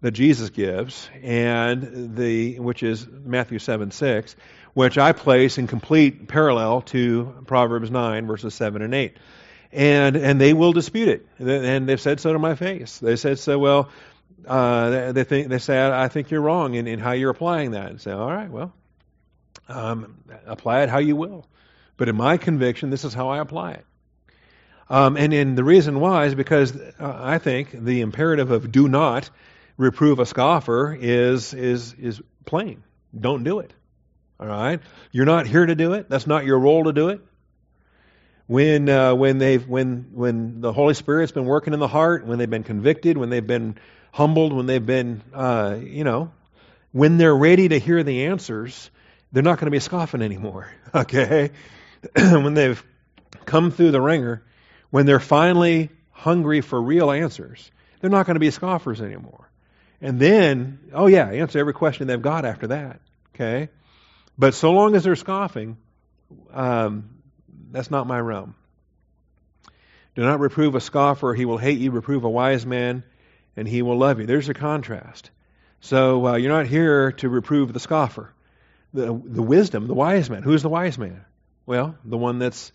[0.00, 4.34] that Jesus gives, and the which is Matthew seven six,
[4.72, 9.18] which I place in complete parallel to Proverbs nine verses seven and eight.
[9.72, 12.98] and and they will dispute it, and they've said so to my face.
[12.98, 13.58] They said so.
[13.58, 13.90] Well,
[14.46, 17.90] uh, they think they say I think you're wrong in, in how you're applying that.
[17.90, 18.72] And say, all right, well,
[19.68, 21.46] um, apply it how you will,
[22.00, 23.84] but in my conviction, this is how I apply it.
[24.88, 28.88] Um, and, and the reason why is because uh, I think the imperative of do
[28.88, 29.28] not
[29.76, 32.82] reprove a scoffer is is is plain.
[33.14, 33.74] Don't do it.
[34.40, 34.80] All right,
[35.12, 36.08] you're not here to do it.
[36.08, 37.20] That's not your role to do it
[38.46, 42.38] when uh, when they've when when the Holy Spirit's been working in the heart, when
[42.38, 43.76] they've been convicted, when they've been
[44.10, 46.32] humbled, when they've been uh, you know,
[46.92, 48.90] when they're ready to hear the answers,
[49.32, 50.72] they're not going to be scoffing anymore.
[50.92, 51.52] Okay,
[52.14, 52.82] when they've
[53.44, 54.42] come through the wringer,
[54.90, 59.48] when they're finally hungry for real answers, they're not going to be scoffers anymore.
[60.00, 63.00] And then, oh yeah, answer every question they've got after that.
[63.34, 63.68] Okay,
[64.38, 65.76] but so long as they're scoffing,
[66.52, 67.10] um,
[67.70, 68.54] that's not my realm.
[70.14, 71.90] Do not reprove a scoffer, he will hate you.
[71.90, 73.04] Reprove a wise man,
[73.56, 74.26] and he will love you.
[74.26, 75.30] There's a contrast.
[75.80, 78.32] So uh, you're not here to reprove the scoffer.
[78.92, 80.42] The, the wisdom, the wise man.
[80.42, 81.24] Who's the wise man?
[81.66, 82.72] Well, the one that's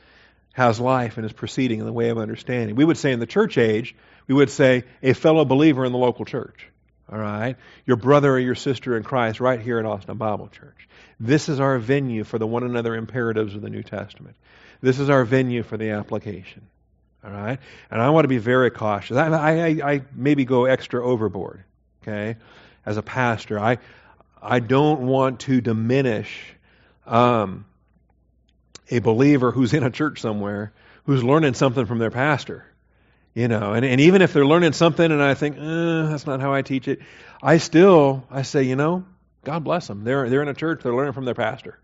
[0.54, 2.78] has life and is proceeding in the way of understanding.
[2.78, 3.94] We would say in the church age,
[4.26, 6.68] we would say a fellow believer in the local church.
[7.12, 7.58] All right?
[7.86, 10.88] Your brother or your sister in Christ right here at Austin Bible Church.
[11.20, 14.38] This is our venue for the one another imperatives of the New Testament.
[14.82, 16.66] This is our venue for the application.
[17.24, 17.60] All right?
[17.92, 19.18] And I want to be very cautious.
[19.18, 21.64] I, I, I maybe go extra overboard,
[22.02, 22.38] okay?
[22.86, 23.80] As a pastor, I,
[24.42, 26.40] I don't want to diminish
[27.06, 27.66] um,
[28.90, 30.74] a believer who's in a church somewhere
[31.06, 32.66] who's learning something from their pastor.
[33.34, 36.40] You know, and, and even if they're learning something and I think, eh, that's not
[36.40, 37.00] how I teach it,
[37.44, 39.06] I still, I say, you know,
[39.44, 40.06] God bless them.
[40.06, 41.78] They're, they're in a church, they're learning from their pastor.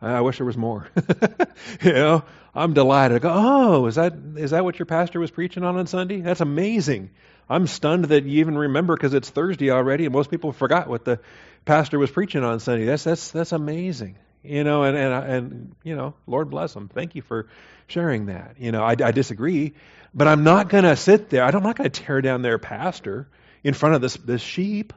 [0.00, 0.88] I wish there was more.
[1.82, 3.16] you know, I'm delighted.
[3.16, 6.20] I go, oh, is that is that what your pastor was preaching on on Sunday?
[6.20, 7.10] That's amazing.
[7.50, 11.04] I'm stunned that you even remember because it's Thursday already, and most people forgot what
[11.04, 11.18] the
[11.64, 12.84] pastor was preaching on Sunday.
[12.84, 14.16] That's that's that's amazing.
[14.42, 16.88] You know, and and and you know, Lord bless them.
[16.88, 17.48] Thank you for
[17.88, 18.56] sharing that.
[18.58, 19.74] You know, I, I disagree,
[20.14, 21.44] but I'm not going to sit there.
[21.44, 23.28] I'm not going to tear down their pastor
[23.64, 24.92] in front of this this sheep.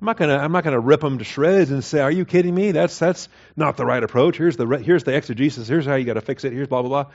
[0.00, 2.52] I'm not gonna I'm not gonna rip them to shreds and say, "Are you kidding
[2.52, 2.72] me?
[2.72, 4.36] That's that's not the right approach.
[4.36, 5.68] Here's the here's the exegesis.
[5.68, 6.52] Here's how you got to fix it.
[6.52, 7.12] Here's blah blah blah."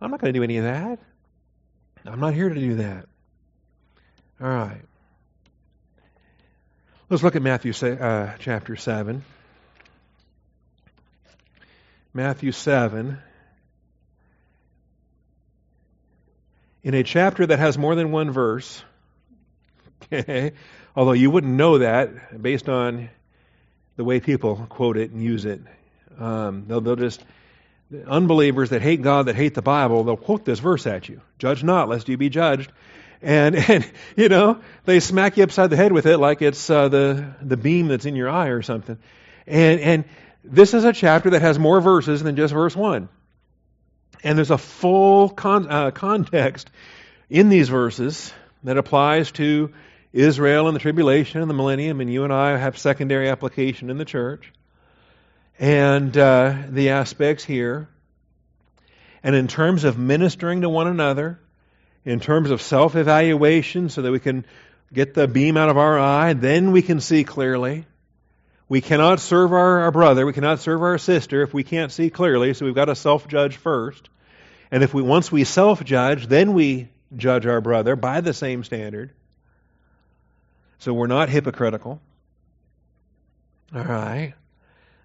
[0.00, 0.98] I'm not going to do any of that.
[2.04, 3.06] I'm not here to do that.
[4.40, 4.80] All right.
[7.08, 9.22] Let's look at Matthew uh, chapter seven.
[12.14, 13.18] Matthew seven.
[16.82, 18.82] In a chapter that has more than one verse.
[20.12, 20.52] Okay.
[20.96, 23.08] Although you wouldn't know that based on
[23.96, 25.60] the way people quote it and use it.
[26.18, 27.24] Um, they'll, they'll just,
[28.06, 31.62] unbelievers that hate God, that hate the Bible, they'll quote this verse at you Judge
[31.62, 32.72] not, lest you be judged.
[33.22, 36.88] And, and you know, they smack you upside the head with it like it's uh,
[36.88, 38.98] the, the beam that's in your eye or something.
[39.46, 40.04] And, and
[40.44, 43.08] this is a chapter that has more verses than just verse 1.
[44.24, 46.70] And there's a full con- uh, context
[47.30, 48.32] in these verses
[48.64, 49.72] that applies to
[50.12, 53.98] Israel and the tribulation and the millennium, and you and I have secondary application in
[53.98, 54.52] the church.
[55.58, 57.88] And uh, the aspects here.
[59.22, 61.38] And in terms of ministering to one another,
[62.04, 64.44] in terms of self evaluation, so that we can
[64.92, 67.86] get the beam out of our eye, then we can see clearly.
[68.72, 72.08] We cannot serve our, our brother, we cannot serve our sister if we can't see
[72.08, 74.08] clearly, so we've got to self judge first.
[74.70, 78.64] And if we once we self judge, then we judge our brother by the same
[78.64, 79.10] standard.
[80.78, 82.00] So we're not hypocritical.
[83.74, 84.32] All right.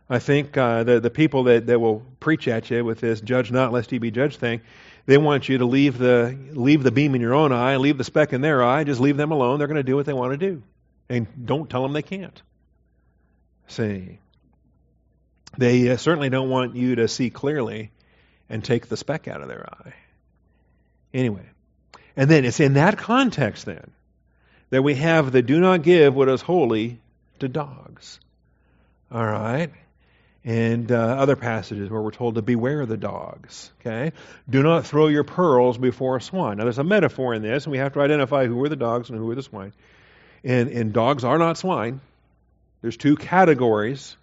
[0.09, 3.51] I think uh, the the people that, that will preach at you with this "judge
[3.51, 4.61] not, lest ye be judged" thing,
[5.07, 8.05] they want you to leave the leave the beam in your own eye, leave the
[8.05, 9.57] speck in their eye, just leave them alone.
[9.57, 10.63] They're going to do what they want to do,
[11.09, 12.41] and don't tell them they can't.
[13.67, 14.19] See,
[15.57, 17.91] they uh, certainly don't want you to see clearly
[18.49, 19.93] and take the speck out of their eye.
[21.13, 21.45] Anyway,
[22.15, 23.91] and then it's in that context then
[24.69, 26.99] that we have the do not give what is holy
[27.39, 28.19] to dogs.
[29.11, 29.71] All right?
[30.43, 33.71] And uh, other passages where we're told to beware the dogs.
[33.81, 34.13] Okay?
[34.49, 36.57] Do not throw your pearls before a swine.
[36.57, 39.09] Now, there's a metaphor in this, and we have to identify who are the dogs
[39.09, 39.73] and who are the swine.
[40.43, 41.99] And, and dogs are not swine.
[42.81, 44.15] There's two categories.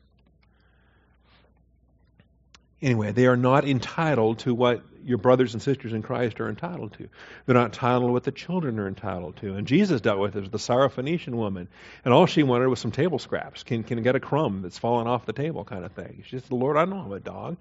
[2.80, 6.92] Anyway, they are not entitled to what your brothers and sisters in Christ are entitled
[6.94, 7.08] to.
[7.44, 9.54] They're not entitled to what the children are entitled to.
[9.54, 11.68] And Jesus dealt with it, the Syrophoenician woman.
[12.04, 13.62] And all she wanted was some table scraps.
[13.62, 16.24] Can, can get a crumb that's fallen off the table kind of thing.
[16.26, 17.56] She said, Lord, I know I'm a dog.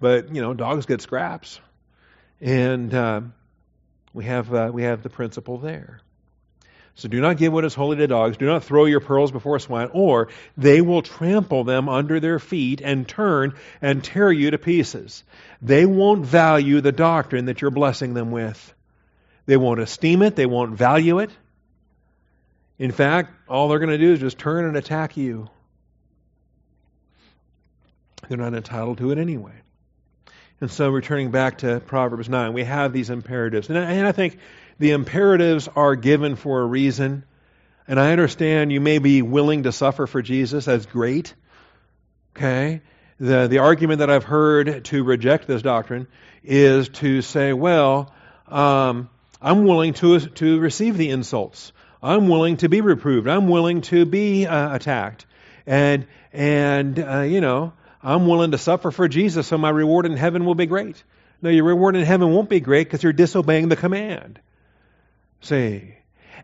[0.00, 1.60] But, you know, dogs get scraps.
[2.40, 3.20] And uh,
[4.14, 6.00] We have, uh, we have the principle there.
[6.98, 8.38] So do not give what is holy to dogs.
[8.38, 12.80] Do not throw your pearls before swine, or they will trample them under their feet
[12.82, 15.22] and turn and tear you to pieces.
[15.62, 18.74] They won't value the doctrine that you're blessing them with.
[19.46, 20.34] They won't esteem it.
[20.34, 21.30] They won't value it.
[22.80, 25.48] In fact, all they're going to do is just turn and attack you.
[28.28, 29.54] They're not entitled to it anyway.
[30.60, 33.68] And so, returning back to Proverbs 9, we have these imperatives.
[33.68, 34.38] And I, and I think
[34.78, 37.24] the imperatives are given for a reason.
[37.86, 40.66] And I understand you may be willing to suffer for Jesus.
[40.66, 41.34] That's great.
[42.36, 42.82] Okay?
[43.18, 46.06] The, the argument that I've heard to reject this doctrine
[46.44, 48.12] is to say, well,
[48.46, 49.08] um,
[49.40, 51.72] I'm willing to, to receive the insults.
[52.02, 53.26] I'm willing to be reproved.
[53.26, 55.26] I'm willing to be uh, attacked.
[55.66, 60.16] And, and uh, you know, I'm willing to suffer for Jesus so my reward in
[60.16, 61.02] heaven will be great.
[61.42, 64.40] No, your reward in heaven won't be great because you're disobeying the command.
[65.40, 65.94] See?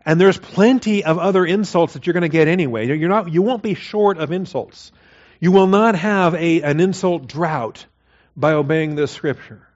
[0.05, 2.87] And there's plenty of other insults that you're going to get anyway.
[2.87, 4.91] You're not, you won't be short of insults.
[5.39, 7.85] You will not have a, an insult drought
[8.35, 9.67] by obeying this scripture.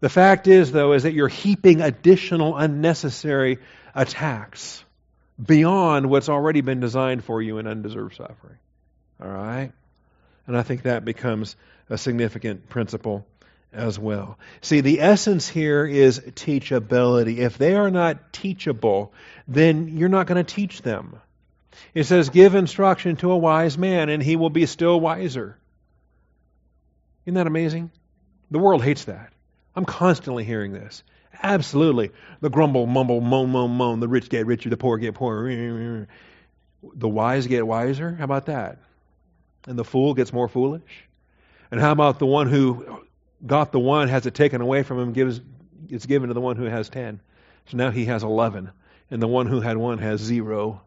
[0.00, 3.58] The fact is, though, is that you're heaping additional unnecessary
[3.94, 4.82] attacks
[5.44, 8.58] beyond what's already been designed for you in undeserved suffering.
[9.22, 9.72] All right?
[10.46, 11.54] And I think that becomes
[11.88, 13.26] a significant principle
[13.72, 14.38] as well.
[14.62, 17.38] See, the essence here is teachability.
[17.38, 19.12] If they are not teachable,
[19.46, 21.20] then you're not going to teach them.
[21.94, 25.56] It says, Give instruction to a wise man, and he will be still wiser.
[27.26, 27.90] Isn't that amazing?
[28.50, 29.32] The world hates that.
[29.76, 31.04] I'm constantly hearing this.
[31.42, 32.10] Absolutely.
[32.40, 34.00] The grumble, mumble, moan, moan, moan.
[34.00, 36.08] The rich get richer, the poor get poorer.
[36.94, 38.14] The wise get wiser.
[38.16, 38.78] How about that?
[39.66, 41.08] And the fool gets more foolish.
[41.70, 43.04] And how about the one who
[43.44, 45.40] got the one, has it taken away from him, gives
[45.88, 47.20] it's given to the one who has ten.
[47.66, 48.70] So now he has eleven.
[49.10, 50.82] And the one who had one has zero.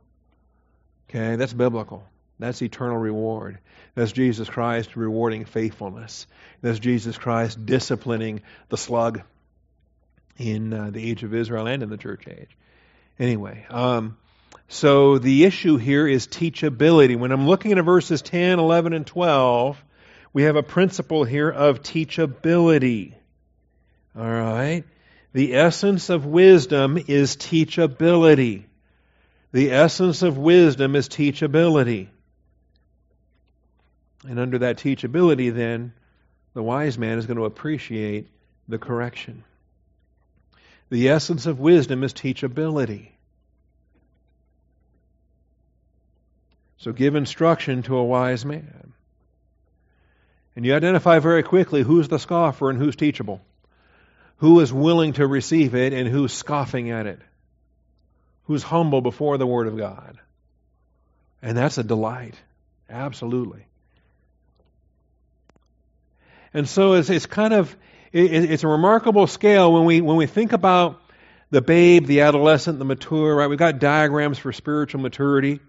[1.09, 2.03] Okay, that's biblical.
[2.39, 3.59] That's eternal reward.
[3.95, 6.25] That's Jesus Christ rewarding faithfulness.
[6.61, 9.21] That's Jesus Christ disciplining the slug
[10.37, 12.57] in uh, the age of Israel and in the church age.
[13.19, 14.17] Anyway, um,
[14.67, 17.17] so the issue here is teachability.
[17.17, 19.83] When I'm looking at verses 10, 11, and 12,
[20.33, 23.13] we have a principle here of teachability.
[24.17, 24.83] All right?
[25.31, 28.65] The essence of wisdom is teachability.
[29.51, 32.07] The essence of wisdom is teachability.
[34.27, 35.93] And under that teachability, then,
[36.53, 38.29] the wise man is going to appreciate
[38.67, 39.43] the correction.
[40.89, 43.09] The essence of wisdom is teachability.
[46.77, 48.93] So give instruction to a wise man.
[50.55, 53.41] And you identify very quickly who's the scoffer and who's teachable.
[54.37, 57.19] Who is willing to receive it and who's scoffing at it.
[58.45, 60.19] Who's humble before the Word of God.
[61.41, 62.35] And that's a delight.
[62.89, 63.65] Absolutely.
[66.53, 67.75] And so it's, it's kind of,
[68.11, 71.01] it, it's a remarkable scale when we, when we think about
[71.49, 73.47] the babe, the adolescent, the mature, right?
[73.47, 75.59] We've got diagrams for spiritual maturity.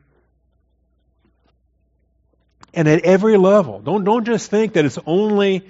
[2.75, 5.67] And at every level, don't, don't just think that it's only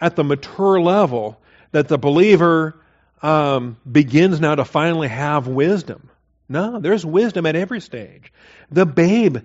[0.00, 1.40] at the mature level
[1.70, 2.80] that the believer
[3.22, 6.10] um, begins now to finally have wisdom.
[6.48, 8.32] No, there's wisdom at every stage.
[8.70, 9.38] The babe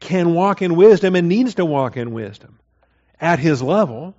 [0.00, 2.58] can walk in wisdom and needs to walk in wisdom
[3.20, 4.14] at his level.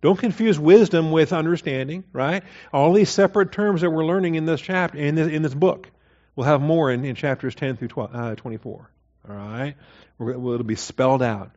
[0.00, 2.44] Don't confuse wisdom with understanding, right?
[2.72, 5.90] All these separate terms that we're learning in this chapter, in this, in this book.
[6.36, 8.90] We'll have more in, in chapters 10 through 12, uh, 24.
[9.28, 9.74] All right?
[10.20, 11.52] It'll be spelled out.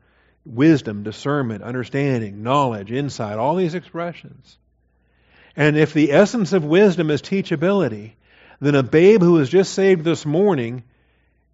[0.45, 4.57] Wisdom, discernment, understanding, knowledge, insight, all these expressions.
[5.55, 8.13] And if the essence of wisdom is teachability,
[8.59, 10.83] then a babe who was just saved this morning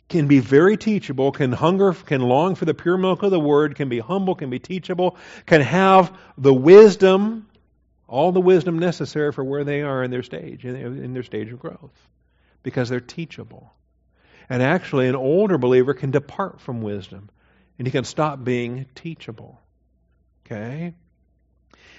[0.09, 3.75] can be very teachable, can hunger, can long for the pure milk of the word,
[3.75, 7.47] can be humble, can be teachable, can have the wisdom,
[8.07, 11.59] all the wisdom necessary for where they are in their stage, in their stage of
[11.59, 11.91] growth,
[12.63, 13.73] because they're teachable.
[14.49, 17.29] And actually, an older believer can depart from wisdom
[17.77, 19.59] and he can stop being teachable.
[20.45, 20.93] Okay?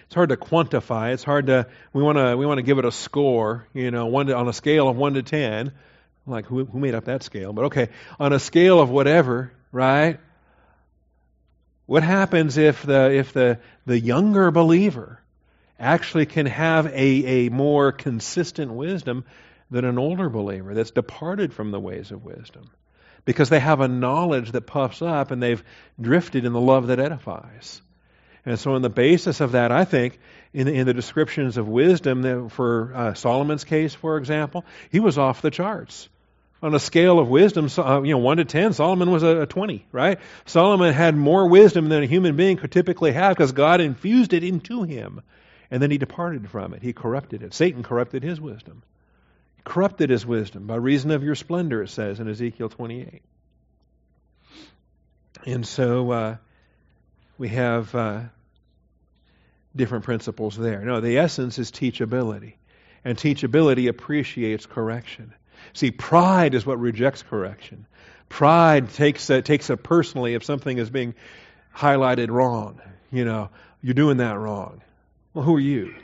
[0.06, 1.12] It's hard to quantify.
[1.12, 4.06] It's hard to we want to we want to give it a score, you know,
[4.06, 5.72] one to, on a scale of 1 to 10.
[6.26, 7.52] Like who who made up that scale?
[7.52, 10.18] But okay, on a scale of whatever, right?
[11.84, 15.20] What happens if the if the the younger believer
[15.78, 19.24] actually can have a, a more consistent wisdom
[19.70, 22.70] than an older believer that's departed from the ways of wisdom
[23.24, 25.62] because they have a knowledge that puffs up and they've
[26.00, 27.82] drifted in the love that edifies.
[28.46, 30.18] And so, on the basis of that, I think
[30.54, 35.18] in the, in the descriptions of wisdom, for uh, Solomon's case, for example, he was
[35.18, 36.08] off the charts.
[36.62, 39.46] On a scale of wisdom, uh, you know, one to ten, Solomon was a, a
[39.46, 40.18] twenty, right?
[40.46, 44.42] Solomon had more wisdom than a human being could typically have because God infused it
[44.42, 45.20] into him,
[45.70, 46.82] and then he departed from it.
[46.82, 47.52] He corrupted it.
[47.52, 48.82] Satan corrupted his wisdom.
[49.68, 53.20] Corrupted his wisdom by reason of your splendor, it says in Ezekiel twenty-eight.
[55.44, 56.36] And so uh,
[57.36, 58.20] we have uh,
[59.76, 60.80] different principles there.
[60.80, 62.54] No, the essence is teachability.
[63.04, 65.34] And teachability appreciates correction.
[65.74, 67.86] See, pride is what rejects correction.
[68.30, 71.14] Pride takes takes it personally if something is being
[71.76, 72.80] highlighted wrong.
[73.12, 73.50] You know,
[73.82, 74.80] you're doing that wrong.
[75.34, 75.94] Well, who are you?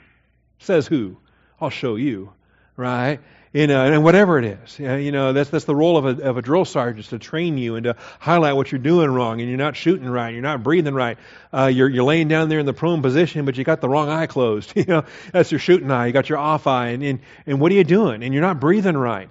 [0.58, 1.16] Says who?
[1.58, 2.34] I'll show you.
[2.76, 3.20] Right?
[3.55, 4.78] You know, and whatever it is.
[4.80, 7.76] You know, that's, that's the role of a, of a drill sergeant to train you
[7.76, 10.92] and to highlight what you're doing wrong and you're not shooting right, you're not breathing
[10.92, 11.16] right.
[11.52, 14.11] Uh, you're, you're laying down there in the prone position, but you got the wrong
[14.11, 14.72] eye closed.
[14.84, 16.09] You know, that's your shooting eye.
[16.09, 16.88] You got your off eye.
[16.88, 18.22] And, and, and what are you doing?
[18.24, 19.30] And you're not breathing right.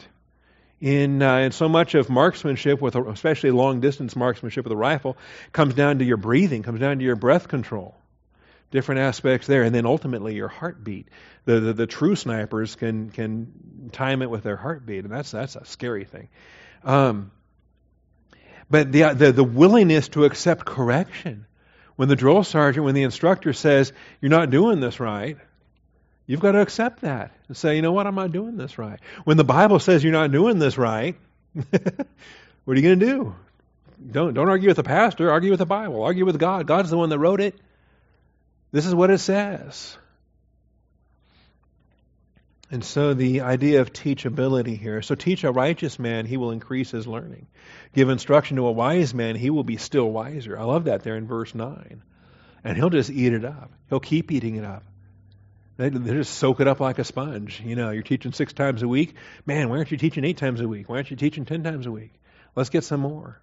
[0.79, 4.77] In, uh, in so much of marksmanship, with a, especially long distance marksmanship with a
[4.77, 5.17] rifle,
[5.51, 7.93] comes down to your breathing, comes down to your breath control
[8.73, 11.07] different aspects there, and then ultimately your heartbeat.
[11.45, 15.55] The, the, the true snipers can can time it with their heartbeat, and that's that's
[15.55, 16.27] a scary thing.
[16.83, 17.31] Um,
[18.69, 21.45] but the, the the willingness to accept correction
[21.95, 25.37] when the drill sergeant, when the instructor says you're not doing this right,
[26.25, 28.99] you've got to accept that and say, you know what, I'm not doing this right.
[29.23, 31.15] When the Bible says you're not doing this right,
[31.53, 31.67] what
[32.67, 33.35] are you going to do?
[34.11, 35.29] Don't don't argue with the pastor.
[35.31, 36.01] Argue with the Bible.
[36.01, 36.65] Argue with God.
[36.65, 37.55] God's the one that wrote it.
[38.73, 39.95] This is what it says.
[42.71, 45.03] And so the idea of teachability here.
[45.03, 47.45] So teach a righteous man, he will increase his learning.
[47.93, 50.57] Give instruction to a wise man, he will be still wiser.
[50.57, 52.01] I love that there in verse 9.
[52.63, 53.71] And he'll just eat it up.
[53.89, 54.83] He'll keep eating it up.
[55.77, 57.61] They, they just soak it up like a sponge.
[57.63, 59.13] You know, you're teaching six times a week.
[59.45, 60.89] Man, why aren't you teaching eight times a week?
[60.89, 62.13] Why aren't you teaching ten times a week?
[62.55, 63.39] Let's get some more.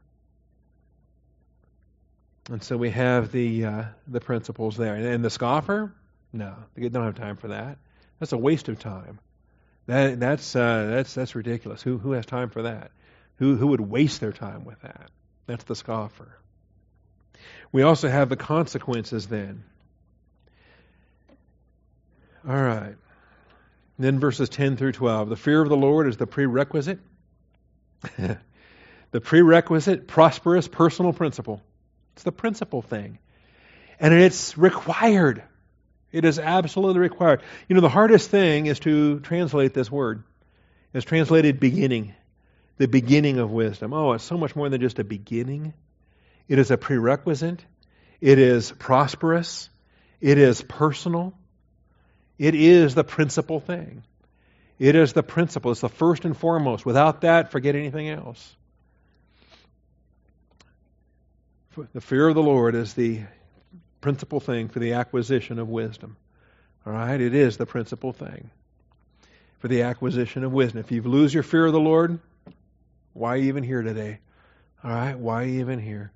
[2.50, 4.96] And so we have the uh, the principles there.
[4.96, 5.92] And the scoffer,
[6.32, 7.78] no, they don't have time for that.
[8.18, 9.20] That's a waste of time.
[9.86, 11.80] That that's uh, that's that's ridiculous.
[11.80, 12.90] Who who has time for that?
[13.36, 15.10] Who who would waste their time with that?
[15.46, 16.36] That's the scoffer.
[17.70, 19.62] We also have the consequences then.
[22.48, 22.96] All right.
[23.96, 25.28] Then verses 10 through 12.
[25.28, 26.98] The fear of the Lord is the prerequisite.
[28.16, 31.62] the prerequisite, prosperous personal principle
[32.20, 33.18] it's the principal thing.
[33.98, 35.42] And it's required.
[36.12, 37.40] It is absolutely required.
[37.66, 40.22] You know, the hardest thing is to translate this word.
[40.92, 42.14] It's translated beginning,
[42.76, 43.94] the beginning of wisdom.
[43.94, 45.72] Oh, it's so much more than just a beginning.
[46.46, 47.64] It is a prerequisite.
[48.20, 49.70] It is prosperous.
[50.20, 51.32] It is personal.
[52.38, 54.02] It is the principal thing.
[54.78, 55.70] It is the principle.
[55.70, 56.84] It's the first and foremost.
[56.84, 58.56] Without that, forget anything else.
[61.76, 63.20] The fear of the Lord is the
[64.00, 66.16] principal thing for the acquisition of wisdom.
[66.84, 67.20] All right?
[67.20, 68.50] It is the principal thing
[69.60, 70.80] for the acquisition of wisdom.
[70.80, 72.18] If you lose your fear of the Lord,
[73.12, 74.18] why are you even here today?
[74.82, 75.16] All right?
[75.16, 76.10] Why are you even here?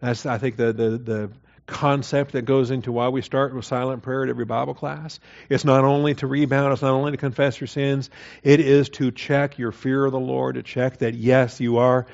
[0.00, 1.30] That's, I think, the, the, the
[1.66, 5.20] concept that goes into why we start with silent prayer at every Bible class.
[5.50, 8.08] It's not only to rebound, it's not only to confess your sins,
[8.42, 12.06] it is to check your fear of the Lord, to check that, yes, you are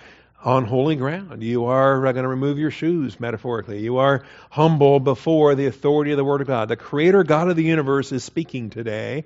[0.44, 1.42] on holy ground.
[1.42, 3.80] You are going to remove your shoes, metaphorically.
[3.80, 6.68] You are humble before the authority of the Word of God.
[6.68, 9.24] The Creator God of the universe is speaking today,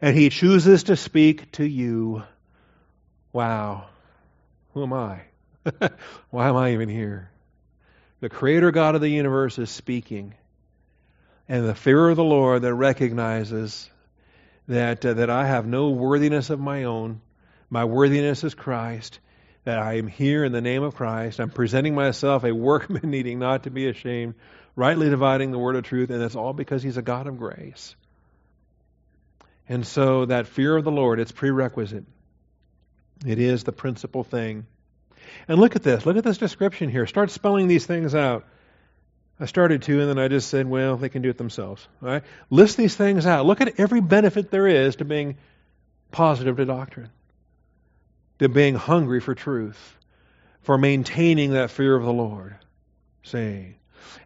[0.00, 2.22] and He chooses to speak to you.
[3.32, 3.86] Wow.
[4.74, 5.22] Who am I?
[6.30, 7.30] Why am I even here?
[8.20, 10.34] The Creator God of the universe is speaking.
[11.48, 13.90] And the fear of the Lord that recognizes
[14.68, 17.20] that, uh, that I have no worthiness of my own,
[17.68, 19.18] my worthiness is Christ
[19.64, 21.38] that I am here in the name of Christ.
[21.38, 24.34] I'm presenting myself a workman needing not to be ashamed,
[24.74, 27.94] rightly dividing the word of truth, and it's all because He's a God of grace.
[29.68, 32.04] And so that fear of the Lord, it's prerequisite.
[33.24, 34.66] It is the principal thing.
[35.46, 36.04] And look at this.
[36.04, 37.06] Look at this description here.
[37.06, 38.44] Start spelling these things out.
[39.38, 41.86] I started to, and then I just said, well, they can do it themselves.
[42.02, 42.24] All right?
[42.50, 43.46] List these things out.
[43.46, 45.36] Look at every benefit there is to being
[46.10, 47.10] positive to doctrine
[48.42, 49.96] to being hungry for truth,
[50.62, 52.56] for maintaining that fear of the Lord.
[53.24, 53.74] See?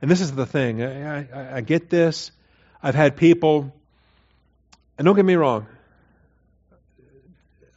[0.03, 0.83] And this is the thing.
[0.83, 2.31] I, I, I get this.
[2.83, 3.75] I've had people,
[4.99, 5.67] and don't get me wrong,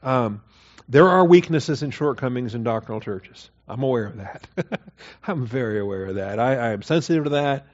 [0.04, 0.42] um,
[0.88, 3.50] there are weaknesses and shortcomings in doctrinal churches.
[3.68, 4.48] I'm aware of that.
[5.28, 6.40] I'm very aware of that.
[6.40, 7.68] I, I am sensitive to that.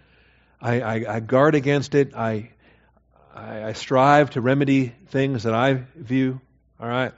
[0.61, 2.13] I, I, I guard against it.
[2.16, 2.49] I,
[3.34, 6.41] I, I strive to remedy things that I view.
[6.80, 7.13] All right.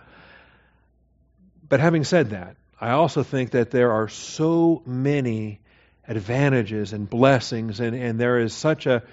[1.70, 5.59] But having said that, I also think that there are so many
[6.07, 9.03] advantages and blessings, and, and there is such a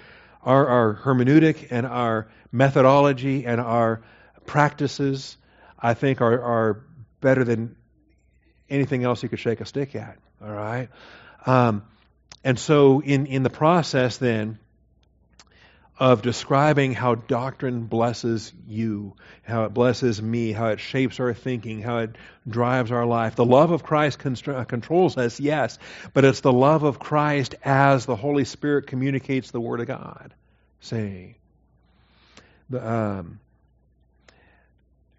[0.45, 4.01] our, our hermeneutic and our methodology and our
[4.45, 5.37] practices,
[5.79, 6.83] I think, are, are
[7.19, 7.75] better than
[8.69, 10.17] anything else you could shake a stick at.
[10.41, 10.89] All right?
[11.45, 11.83] Um,
[12.43, 14.59] and so, in, in the process, then,
[15.97, 21.81] of describing how doctrine blesses you, how it blesses me, how it shapes our thinking,
[21.81, 22.15] how it
[22.47, 23.35] drives our life.
[23.35, 25.79] The love of Christ constr- controls us, yes,
[26.13, 30.33] but it's the love of Christ as the Holy Spirit communicates the Word of God.
[30.81, 31.35] See?
[32.69, 33.39] The, um,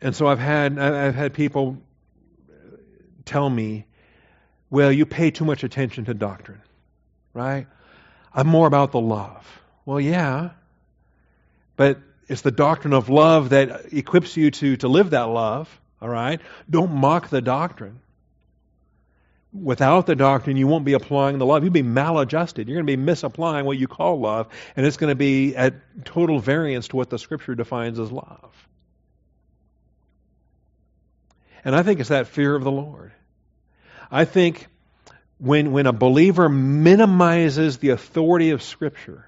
[0.01, 1.79] and so I've had I've had people
[3.25, 3.87] tell me,
[4.69, 6.61] "Well, you pay too much attention to doctrine,
[7.33, 7.67] right?
[8.35, 9.47] I'm more about the love."
[9.87, 10.51] Well, yeah,
[11.77, 11.99] but
[12.29, 16.41] it's the doctrine of love that equips you to, to live that love, all right?
[16.69, 18.01] Don't mock the doctrine.
[19.53, 21.63] Without the doctrine, you won't be applying the love.
[21.63, 22.69] You'll be maladjusted.
[22.69, 26.05] You're going to be misapplying what you call love, and it's going to be at
[26.05, 28.53] total variance to what the Scripture defines as love.
[31.65, 33.13] And I think it's that fear of the Lord.
[34.11, 34.67] I think
[35.39, 39.27] when, when a believer minimizes the authority of Scripture,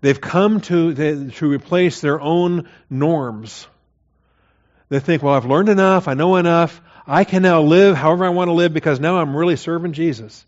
[0.00, 3.66] They've come to, to replace their own norms.
[4.88, 8.30] They think, well, I've learned enough, I know enough, I can now live however I
[8.30, 10.44] want to live because now I'm really serving Jesus.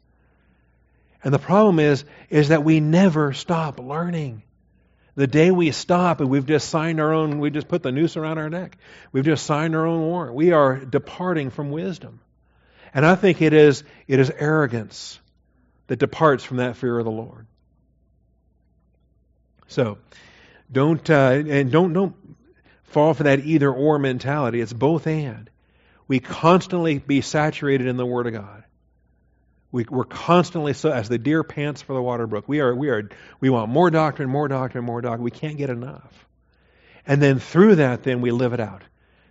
[1.23, 4.43] And the problem is, is that we never stop learning.
[5.15, 8.17] The day we stop and we've just signed our own, we just put the noose
[8.17, 8.79] around our neck.
[9.13, 10.35] We've just signed our own warrant.
[10.35, 12.21] We are departing from wisdom.
[12.95, 15.21] And I think it is, it is arrogance
[15.87, 17.47] that departs from that fear of the Lord.
[19.73, 19.99] So
[20.71, 22.15] don't uh, and don't don't
[22.85, 24.61] fall for that either or mentality.
[24.61, 25.49] It's both and.
[26.07, 28.65] We constantly be saturated in the Word of God.
[29.71, 32.45] We, are constantly so as the deer pants for the water brook.
[32.47, 33.09] We are we are
[33.41, 35.25] we want more doctrine, more doctrine, more doctrine.
[35.25, 36.27] We can't get enough.
[37.07, 38.83] And then through that, then we live it out.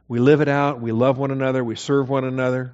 [0.08, 0.82] We live it out.
[0.82, 1.64] We love one another.
[1.64, 2.74] We serve one another.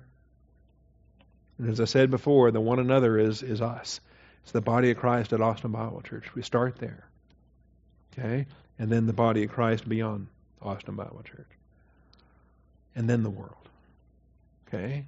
[1.60, 4.00] And as I said before, the one another is is us.
[4.44, 6.34] It's the body of Christ at Austin Bible Church.
[6.34, 7.10] We start there.
[8.18, 8.46] Okay?
[8.80, 10.28] And then the body of Christ beyond
[10.62, 11.48] Austin Bible Church.
[12.96, 13.54] And then the world.
[14.68, 15.06] Okay?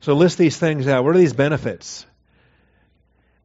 [0.00, 1.04] So list these things out.
[1.04, 2.04] What are these benefits?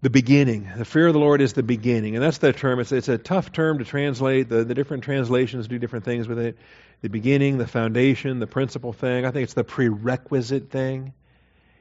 [0.01, 0.69] The beginning.
[0.77, 2.15] The fear of the Lord is the beginning.
[2.15, 2.79] And that's the term.
[2.79, 4.49] It's, it's a tough term to translate.
[4.49, 6.57] The, the different translations do different things with it.
[7.01, 9.25] The beginning, the foundation, the principal thing.
[9.25, 11.13] I think it's the prerequisite thing.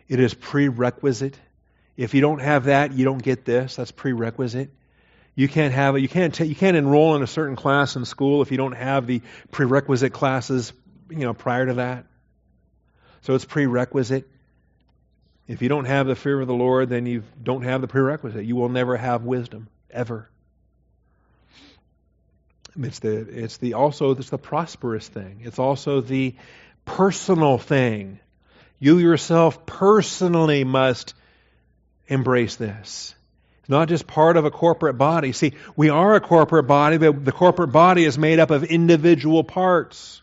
[0.09, 1.39] It is prerequisite.
[1.97, 3.77] If you don't have that, you don't get this.
[3.77, 4.71] That's prerequisite.
[5.37, 5.99] You can't have.
[5.99, 6.35] You can't.
[6.35, 9.21] T- you can't enroll in a certain class in school if you don't have the
[9.53, 10.73] prerequisite classes,
[11.11, 12.07] you know, prior to that.
[13.21, 14.27] So it's prerequisite.
[15.47, 18.47] If you don't have the fear of the Lord, then you don't have the prerequisite.
[18.47, 20.29] You will never have wisdom ever.
[22.79, 25.43] It's the it's the also it's the prosperous thing.
[25.45, 26.35] It's also the
[26.87, 28.21] personal thing.
[28.79, 31.15] You yourself personally must
[32.09, 33.15] embrace this.
[33.69, 35.33] Not just part of a corporate body.
[35.33, 39.43] See, we are a corporate body, but the corporate body is made up of individual
[39.43, 40.23] parts.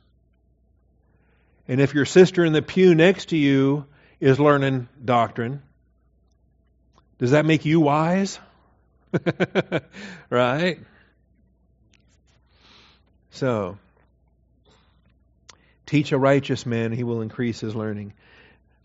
[1.67, 3.85] And if your sister in the pew next to you
[4.19, 5.61] is learning doctrine,
[7.17, 8.39] does that make you wise?
[10.29, 10.79] right?
[13.31, 13.77] So,
[15.85, 18.13] teach a righteous man, he will increase his learning.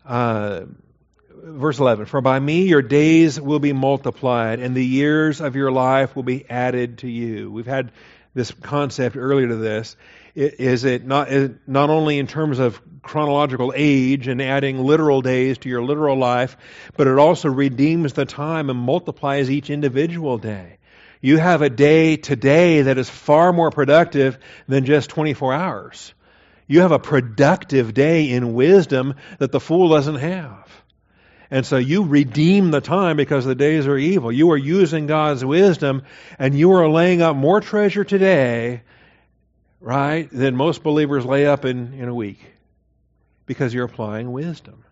[0.05, 0.65] Uh,
[1.43, 5.71] verse 11 For by me your days will be multiplied, and the years of your
[5.71, 7.51] life will be added to you.
[7.51, 7.91] We've had
[8.33, 9.95] this concept earlier to this.
[10.35, 15.57] Is it not, is not only in terms of chronological age and adding literal days
[15.59, 16.55] to your literal life,
[16.95, 20.77] but it also redeems the time and multiplies each individual day.
[21.21, 24.37] You have a day today that is far more productive
[24.67, 26.13] than just 24 hours.
[26.67, 30.69] You have a productive day in wisdom that the fool doesn't have.
[31.51, 34.31] And so you redeem the time because the days are evil.
[34.31, 36.03] You are using God's wisdom
[36.37, 38.83] and you are laying up more treasure today,
[39.81, 42.39] right, than most believers lay up in, in a week
[43.47, 44.83] because you're applying wisdom.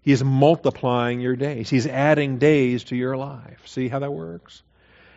[0.00, 1.70] He's multiplying your days.
[1.70, 3.66] He's adding days to your life.
[3.66, 4.62] See how that works?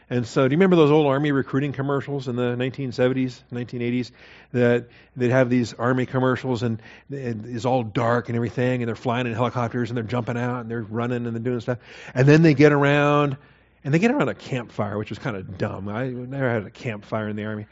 [0.09, 4.11] And so, do you remember those old army recruiting commercials in the 1970s, 1980s?
[4.53, 4.87] That
[5.17, 9.33] they'd have these army commercials, and it's all dark and everything, and they're flying in
[9.33, 11.79] helicopters, and they're jumping out, and they're running, and they're doing stuff.
[12.13, 13.35] And then they get around,
[13.83, 15.89] and they get around a campfire, which was kind of dumb.
[15.89, 17.67] I never had a campfire in the army,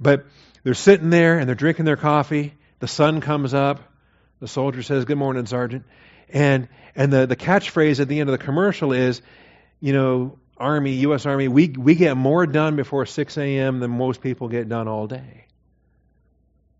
[0.00, 0.24] but
[0.62, 2.54] they're sitting there and they're drinking their coffee.
[2.80, 3.80] The sun comes up.
[4.40, 5.84] The soldier says, "Good morning, Sergeant,"
[6.30, 9.20] and and the the catchphrase at the end of the commercial is,
[9.80, 11.26] you know, Army, U.S.
[11.26, 13.80] Army, we, we get more done before 6 a.m.
[13.80, 15.46] than most people get done all day.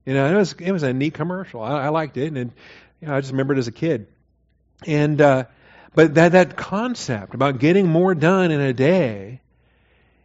[0.06, 1.62] You know, it was, it was a neat commercial.
[1.62, 2.52] I, I liked it, and
[3.00, 4.06] you know, I just remember it as a kid.
[4.86, 5.44] And uh,
[5.94, 9.40] but that that concept about getting more done in a day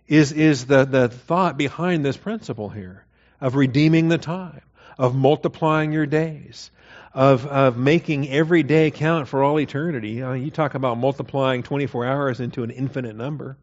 [0.07, 3.05] is is the the thought behind this principle here
[3.39, 4.61] of redeeming the time,
[4.97, 6.71] of multiplying your days,
[7.13, 10.11] of, of making every day count for all eternity.
[10.11, 13.57] You, know, you talk about multiplying 24 hours into an infinite number.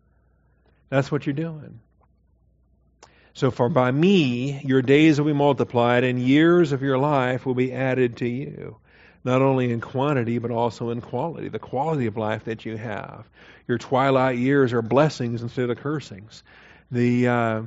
[0.89, 1.81] That's what you're doing.
[3.35, 7.55] So, for by me, your days will be multiplied, and years of your life will
[7.55, 8.79] be added to you,
[9.25, 13.29] not only in quantity, but also in quality, the quality of life that you have.
[13.69, 16.43] Your twilight years are blessings instead of cursings.
[16.91, 17.29] The.
[17.29, 17.63] Uh,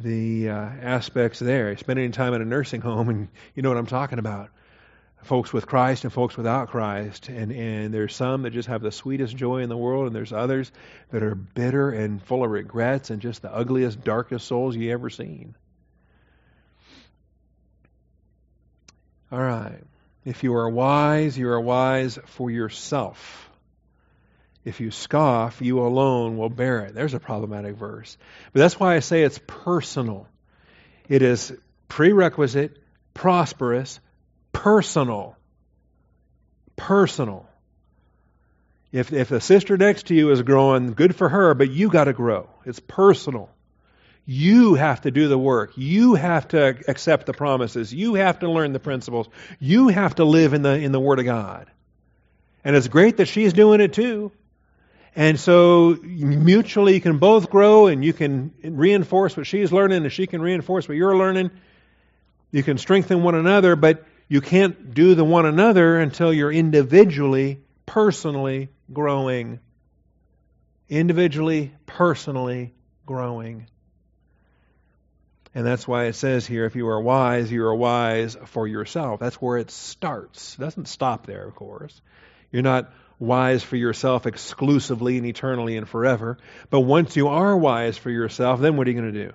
[0.00, 1.76] the uh, aspects there.
[1.76, 4.50] Spending time in a nursing home, and you know what I'm talking about.
[5.22, 7.28] Folks with Christ and folks without Christ.
[7.28, 10.32] And, and there's some that just have the sweetest joy in the world, and there's
[10.32, 10.72] others
[11.10, 15.10] that are bitter and full of regrets and just the ugliest, darkest souls you ever
[15.10, 15.54] seen.
[19.30, 19.80] All right.
[20.24, 23.48] If you are wise, you are wise for yourself.
[24.64, 26.94] If you scoff, you alone will bear it.
[26.94, 28.16] There's a problematic verse.
[28.52, 30.28] But that's why I say it's personal.
[31.08, 31.52] It is
[31.88, 32.78] prerequisite,
[33.12, 33.98] prosperous,
[34.52, 35.36] personal.
[36.76, 37.48] Personal.
[38.92, 42.04] If, if the sister next to you is growing, good for her, but you got
[42.04, 42.48] to grow.
[42.64, 43.50] It's personal.
[44.24, 45.72] You have to do the work.
[45.76, 47.92] You have to accept the promises.
[47.92, 49.28] You have to learn the principles.
[49.58, 51.66] You have to live in the, in the Word of God.
[52.62, 54.30] And it's great that she's doing it too.
[55.14, 60.12] And so mutually you can both grow and you can reinforce what she's learning and
[60.12, 61.50] she can reinforce what you're learning.
[62.50, 67.60] You can strengthen one another, but you can't do the one another until you're individually,
[67.84, 69.60] personally growing.
[70.88, 72.72] Individually, personally
[73.04, 73.66] growing.
[75.54, 79.20] And that's why it says here if you are wise, you are wise for yourself.
[79.20, 80.54] That's where it starts.
[80.54, 82.00] It doesn't stop there, of course.
[82.50, 82.90] You're not
[83.22, 86.38] wise for yourself exclusively and eternally and forever.
[86.70, 89.32] But once you are wise for yourself, then what are you going to do?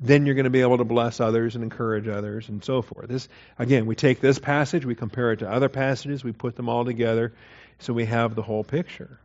[0.00, 3.08] Then you're going to be able to bless others and encourage others and so forth.
[3.08, 6.68] This again, we take this passage, we compare it to other passages, we put them
[6.68, 7.32] all together
[7.78, 9.20] so we have the whole picture.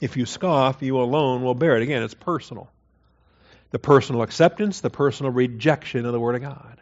[0.00, 1.82] If you scoff, you alone will bear it.
[1.82, 2.70] Again, it's personal.
[3.70, 6.80] The personal acceptance, the personal rejection of the Word of God.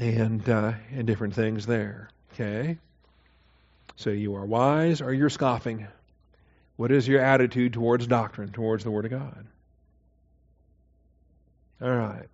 [0.00, 2.08] And, uh, and different things there.
[2.32, 2.78] Okay?
[3.96, 5.86] So you are wise or you're scoffing.
[6.76, 9.46] What is your attitude towards doctrine, towards the Word of God?
[11.80, 12.28] All right.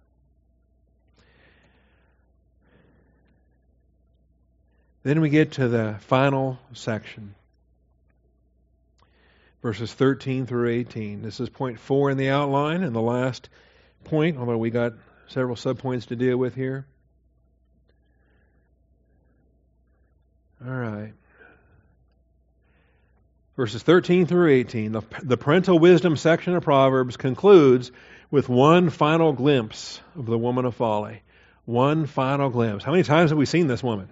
[5.03, 7.35] Then we get to the final section,
[9.63, 11.23] verses 13 through 18.
[11.23, 13.49] This is point four in the outline, and the last
[14.05, 14.93] point, although we got
[15.29, 16.87] several subpoints to deal with here.
[20.65, 21.13] All right
[23.59, 27.91] verses 13 through 18, the, the parental wisdom section of Proverbs concludes
[28.31, 31.23] with one final glimpse of the woman of folly.
[31.65, 32.85] One final glimpse.
[32.85, 34.11] How many times have we seen this woman?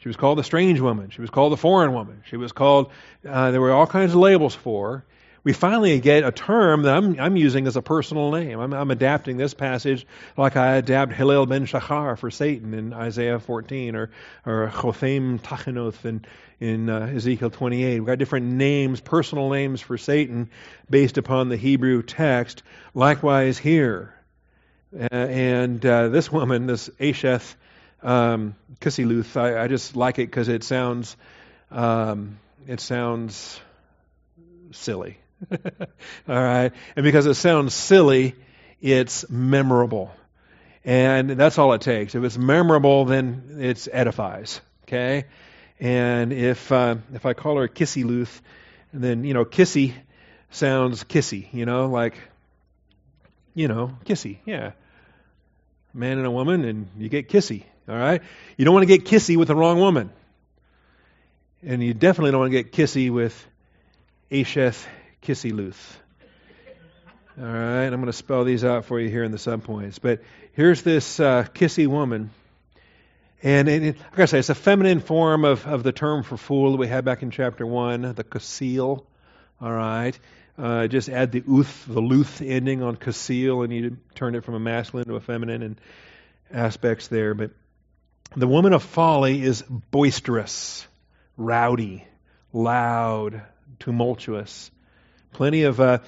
[0.00, 1.08] She was called the strange woman.
[1.08, 2.22] She was called the foreign woman.
[2.26, 2.92] She was called,
[3.26, 5.04] uh, there were all kinds of labels for her
[5.48, 8.60] we finally get a term that I'm, I'm using as a personal name.
[8.60, 13.38] I'm, I'm, adapting this passage like I adapt Hillel ben Shachar for Satan in Isaiah
[13.38, 14.10] 14 or,
[14.44, 16.26] or Chotham Tachenoth in,
[16.60, 17.98] in uh, Ezekiel 28.
[17.98, 20.50] We've got different names, personal names for Satan
[20.90, 22.62] based upon the Hebrew text.
[22.92, 24.14] Likewise here.
[24.94, 27.54] Uh, and uh, this woman, this Asheth
[28.02, 31.16] um, I, I, just like it because it sounds,
[31.70, 33.58] um, it sounds
[34.72, 35.16] silly.
[36.28, 36.72] All right?
[36.96, 38.34] And because it sounds silly,
[38.80, 40.10] it's memorable.
[40.84, 42.14] And that's all it takes.
[42.14, 44.60] If it's memorable, then it edifies.
[44.84, 45.24] Okay?
[45.80, 48.40] And if uh, if I call her Kissy Luth,
[48.92, 49.94] then you know Kissy
[50.50, 51.52] sounds kissy.
[51.52, 52.14] You know, like
[53.54, 54.38] you know kissy.
[54.44, 54.72] Yeah,
[55.94, 57.64] man and a woman, and you get kissy.
[57.88, 58.22] All right.
[58.56, 60.10] You don't want to get kissy with the wrong woman,
[61.62, 63.46] and you definitely don't want to get kissy with
[64.32, 64.84] Asheth
[65.28, 66.00] Kissy Luth.
[67.38, 69.98] All right, I'm going to spell these out for you here in the subpoints.
[70.00, 70.22] But
[70.52, 72.30] here's this uh, kissy woman.
[73.42, 76.70] And it, like I say, it's a feminine form of, of the term for fool
[76.70, 79.04] that we had back in chapter 1, the kasil.
[79.60, 80.18] All right.
[80.56, 84.54] Uh, just add the uth, the luth ending on kasil, and you turn it from
[84.54, 85.80] a masculine to a feminine and
[86.50, 87.34] aspects there.
[87.34, 87.50] But
[88.34, 90.88] the woman of folly is boisterous,
[91.36, 92.06] rowdy,
[92.54, 93.42] loud,
[93.78, 94.70] tumultuous.
[95.32, 95.80] Plenty of.
[95.80, 95.98] Uh,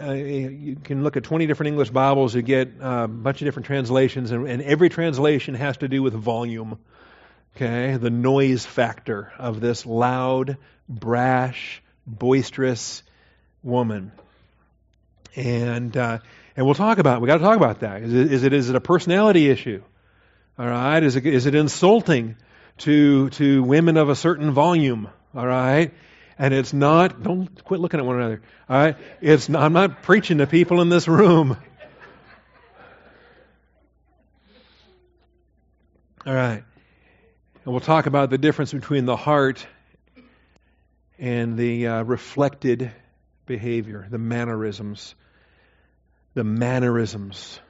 [0.00, 3.46] uh, you can look at 20 different English Bibles, you get uh, a bunch of
[3.46, 6.78] different translations, and, and every translation has to do with volume.
[7.56, 10.56] Okay, the noise factor of this loud,
[10.88, 13.02] brash, boisterous
[13.62, 14.12] woman.
[15.34, 16.18] And uh,
[16.56, 17.20] and we'll talk about.
[17.20, 18.02] We got to talk about that.
[18.02, 19.82] Is it, is it is it a personality issue?
[20.58, 21.02] All right.
[21.02, 22.36] Is it is it insulting
[22.78, 25.08] to to women of a certain volume?
[25.34, 25.92] All right.
[26.40, 28.40] And it's not, don't quit looking at one another.
[28.66, 28.96] All right?
[29.20, 31.54] It's not, I'm not preaching to people in this room.
[36.26, 36.64] All right.
[37.64, 39.66] And we'll talk about the difference between the heart
[41.18, 42.90] and the uh, reflected
[43.44, 45.14] behavior, the mannerisms.
[46.32, 47.60] The mannerisms.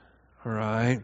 [0.46, 1.00] All right?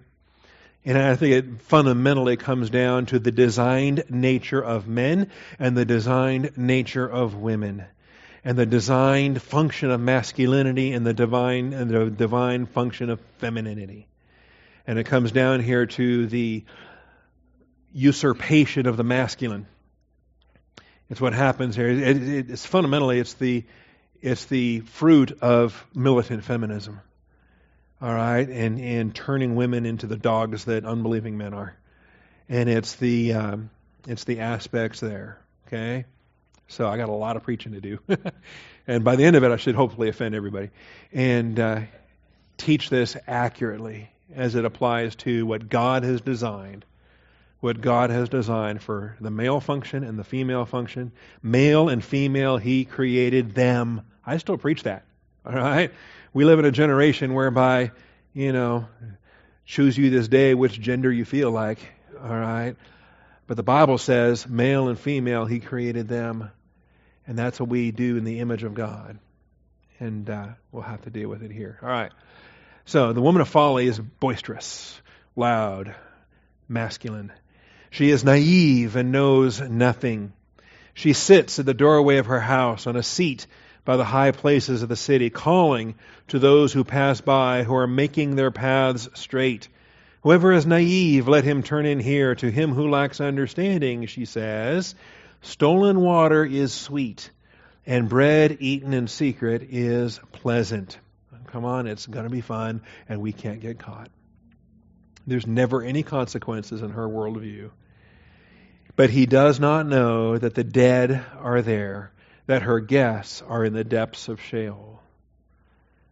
[0.87, 5.84] And I think it fundamentally comes down to the designed nature of men and the
[5.84, 7.84] designed nature of women.
[8.45, 14.07] And the designed function of masculinity and the divine and the divine function of femininity.
[14.87, 16.64] And it comes down here to the
[17.93, 19.66] usurpation of the masculine.
[21.11, 21.89] It's what happens here.
[21.89, 23.64] It, it, it's fundamentally it's the
[24.22, 27.01] it's the fruit of militant feminism
[28.01, 31.74] all right, and, and turning women into the dogs that unbelieving men are.
[32.49, 33.70] And it's the, um,
[34.07, 36.05] it's the aspects there, okay?
[36.68, 37.99] So I got a lot of preaching to do.
[38.86, 40.70] and by the end of it, I should hopefully offend everybody.
[41.12, 41.80] And uh,
[42.59, 46.84] teach this accurately as it applies to what God has designed.
[47.61, 51.12] What God has designed for the male function and the female function.
[51.42, 54.03] Male and female, He created them.
[54.24, 55.05] I still preach that.
[55.47, 55.92] All right?
[56.32, 57.92] We live in a generation whereby,
[58.34, 58.86] you know,
[59.64, 61.78] choose you this day which gender you feel like,
[62.22, 62.76] all right?
[63.46, 66.50] But the Bible says male and female, He created them.
[67.26, 69.18] And that's what we do in the image of God.
[69.98, 71.78] And uh, we'll have to deal with it here.
[71.82, 72.12] All right.
[72.84, 75.00] So the woman of folly is boisterous,
[75.34, 75.94] loud,
[76.68, 77.32] masculine.
[77.90, 80.32] She is naive and knows nothing.
[80.94, 83.46] She sits at the doorway of her house on a seat
[83.87, 85.95] by the high places of the city, calling
[86.28, 89.68] to those who pass by, who are making their paths straight.
[90.22, 92.34] Whoever is naive, let him turn in here.
[92.34, 94.95] To him who lacks understanding, she says,
[95.41, 97.30] stolen water is sweet,
[97.87, 100.99] and bread eaten in secret is pleasant.
[101.47, 104.11] Come on, it's going to be fun, and we can't get caught.
[105.28, 107.70] There's never any consequences in her worldview.
[108.97, 112.11] But he does not know that the dead are there
[112.47, 115.01] that her guests are in the depths of Sheol.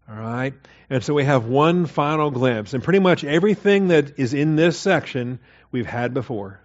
[0.09, 0.55] All right?
[0.91, 2.74] And so we have one final glimpse.
[2.74, 5.39] And pretty much everything that is in this section
[5.70, 6.61] we've had before.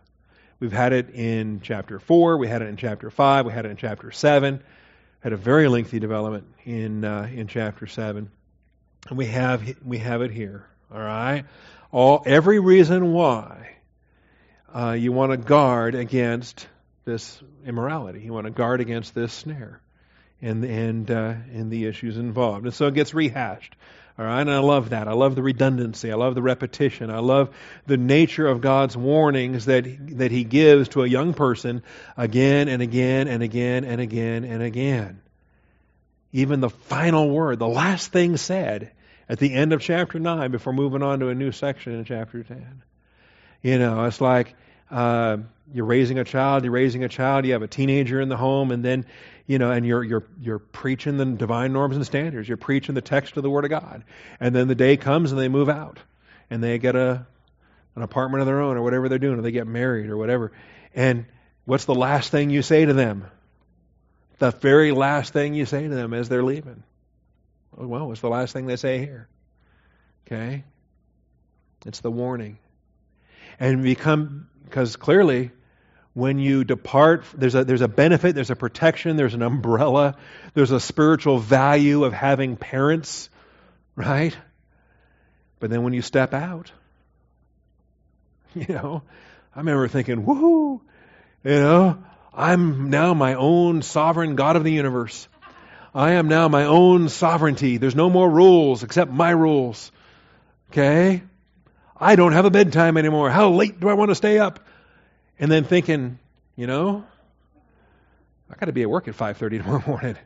[0.60, 3.70] We've had it in chapter 4, we had it in chapter 5, we had it
[3.70, 4.62] in chapter 7.
[5.22, 8.30] Had a very lengthy development in uh, in chapter 7.
[9.08, 10.66] And we have we have it here.
[10.94, 11.46] All right?
[11.92, 13.78] All every reason why
[14.74, 16.68] uh, you want to guard against
[17.10, 18.22] this immorality.
[18.22, 19.82] You want to guard against this snare
[20.42, 22.66] and and uh, and the issues involved.
[22.66, 23.76] And so it gets rehashed.
[24.18, 25.08] All right, and I love that.
[25.08, 26.12] I love the redundancy.
[26.12, 27.10] I love the repetition.
[27.10, 27.56] I love
[27.88, 31.84] the nature of God's warnings that that He gives to a young person
[32.16, 35.22] again and again and again and again and again.
[36.32, 38.92] Even the final word, the last thing said
[39.28, 42.44] at the end of chapter nine, before moving on to a new section in chapter
[42.44, 42.84] ten.
[43.64, 44.56] You know, it's like
[44.92, 45.38] uh,
[45.74, 48.72] you're raising a child, you're raising a child, you have a teenager in the home,
[48.72, 49.06] and then,
[49.46, 52.48] you know, and you're, you're, you're preaching the divine norms and standards.
[52.48, 54.04] You're preaching the text of the Word of God.
[54.40, 56.00] And then the day comes and they move out.
[56.50, 57.26] And they get a,
[57.96, 60.52] an apartment of their own or whatever they're doing, or they get married or whatever.
[60.96, 61.26] And
[61.66, 63.26] what's the last thing you say to them?
[64.40, 66.84] The very last thing you say to them as they're leaving.
[67.76, 69.28] Well, what's the last thing they say here?
[70.26, 70.64] Okay?
[71.86, 72.58] It's the warning.
[73.60, 75.52] And become because clearly,
[76.14, 80.16] when you depart, there's a, there's a benefit, there's a protection, there's an umbrella,
[80.54, 83.30] there's a spiritual value of having parents,
[83.96, 84.38] right?
[85.60, 86.72] But then when you step out,
[88.56, 89.02] you know,
[89.56, 90.82] I remember thinking, woohoo,
[91.44, 92.04] you know,
[92.34, 95.28] I'm now my own sovereign God of the universe.
[95.96, 97.78] I am now my own sovereignty.
[97.78, 99.92] There's no more rules except my rules.
[100.72, 101.24] Okay?
[102.00, 103.30] I don't have a bedtime anymore.
[103.30, 104.62] How late do I want to stay up?
[105.38, 106.20] And then thinking,
[106.56, 107.06] you know,
[108.50, 110.18] I got to be at work at 5:30 tomorrow morning.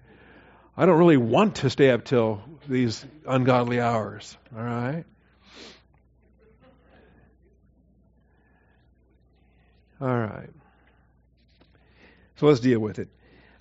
[0.75, 4.37] I don't really want to stay up till these ungodly hours.
[4.55, 5.05] All right?
[10.01, 10.49] All right.
[12.37, 13.07] So let's deal with it.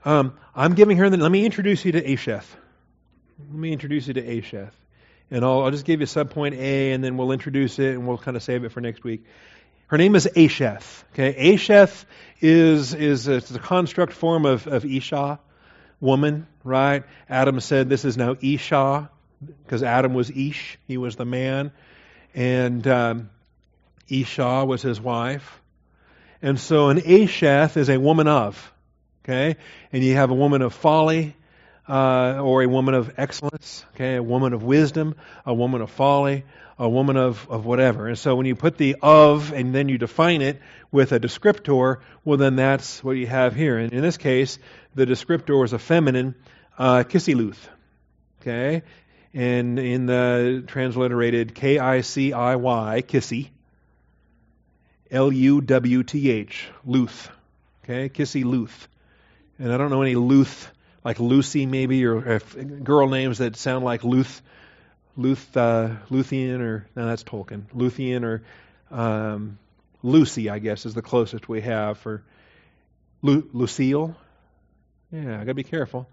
[0.05, 2.47] Um, I'm giving her, the, let me introduce you to Asheth.
[3.39, 4.73] Let me introduce you to Asheth.
[5.33, 8.19] And I'll, I'll just give you subpoint A, and then we'll introduce it, and we'll
[8.19, 9.25] kind of save it for next week.
[9.87, 11.05] Her name is Asheth.
[11.15, 12.05] Okay, Asheth
[12.43, 15.41] is is a, a construct form of, of Isha,
[16.01, 17.05] woman, right?
[17.31, 19.11] Adam said this is now Isha
[19.65, 21.73] because Adam was Ish, he was the man,
[22.35, 23.31] and um,
[24.11, 25.63] Isha was his wife.
[26.43, 28.71] And so an Asheth is a woman of,
[29.25, 29.57] okay?
[29.93, 31.37] And you have a woman of folly,
[31.89, 34.17] uh, or a woman of excellence, okay?
[34.17, 35.15] A woman of wisdom,
[35.45, 36.45] a woman of folly,
[36.79, 38.09] a woman of, of whatever.
[38.09, 40.61] And so when you put the of and then you define it
[40.91, 43.79] with a descriptor, well, then that's what you have here.
[43.79, 44.59] And in this case,
[44.95, 46.35] the descriptor is a feminine
[46.79, 47.69] uh, luth,
[48.41, 48.83] okay?
[49.35, 53.51] And in the transliterated K I C I Y, kissy,
[55.11, 57.31] L U W T H, Luth.
[57.85, 58.89] Okay, Kissy Luth.
[59.59, 60.71] And I don't know any Luth,
[61.05, 64.41] like Lucy maybe, or girl names that sound like Luth,
[65.17, 67.65] Luth, uh, Luthien, or, no, that's Tolkien.
[67.75, 68.43] Luthien or
[68.91, 69.59] um,
[70.03, 72.23] Lucy, I guess, is the closest we have for
[73.21, 74.17] Lu- Lucille.
[75.11, 76.09] Yeah, I got to be careful.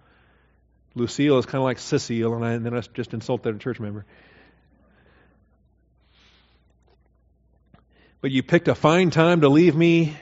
[0.96, 3.80] Lucille is kind of like Cecile, and, I, and then I just insulted a church
[3.80, 4.06] member.
[8.22, 10.18] but you picked a fine time to leave me.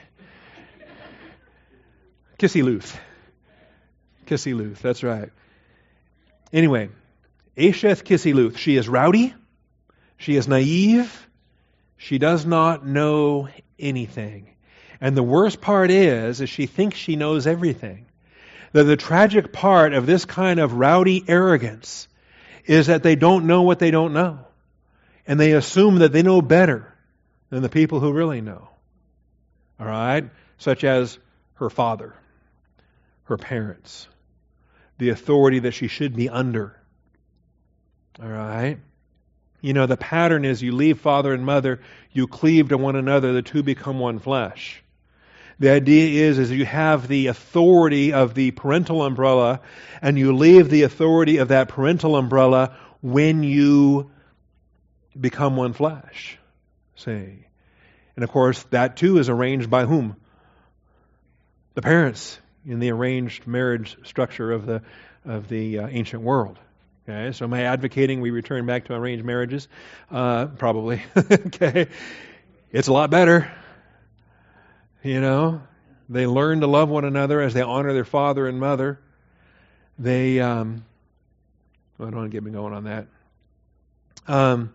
[2.38, 2.98] Kissy Luth.
[4.28, 5.30] Kissy Luth, that's right.
[6.52, 6.90] Anyway,
[7.56, 8.56] Asheth Kissy Luth.
[8.56, 9.34] She is rowdy.
[10.16, 11.28] She is naive.
[11.96, 13.48] She does not know
[13.78, 14.48] anything.
[15.00, 18.06] And the worst part is, is she thinks she knows everything.
[18.72, 22.08] That the tragic part of this kind of rowdy arrogance
[22.66, 24.40] is that they don't know what they don't know.
[25.26, 26.94] And they assume that they know better
[27.50, 28.68] than the people who really know.
[29.80, 30.28] All right?
[30.58, 31.18] Such as
[31.54, 32.14] her father,
[33.24, 34.08] her parents,
[34.98, 36.76] the authority that she should be under.
[38.20, 38.78] All right?
[39.60, 41.80] You know, the pattern is you leave father and mother,
[42.12, 44.82] you cleave to one another, the two become one flesh.
[45.60, 49.60] The idea is, is you have the authority of the parental umbrella,
[50.00, 54.10] and you leave the authority of that parental umbrella when you
[55.18, 56.38] become one flesh.
[56.94, 57.44] See?
[58.14, 60.16] And of course, that too is arranged by whom?
[61.74, 64.82] The parents in the arranged marriage structure of the,
[65.24, 66.58] of the uh, ancient world.
[67.08, 69.68] Okay, so am I advocating we return back to arranged marriages?
[70.10, 71.02] Uh, probably.
[71.16, 71.88] okay,
[72.70, 73.50] it's a lot better.
[75.02, 75.62] You know,
[76.08, 79.00] they learn to love one another as they honor their father and mother.
[79.98, 80.84] They, um,
[81.98, 83.06] I don't want to get me going on that.
[84.26, 84.74] Um,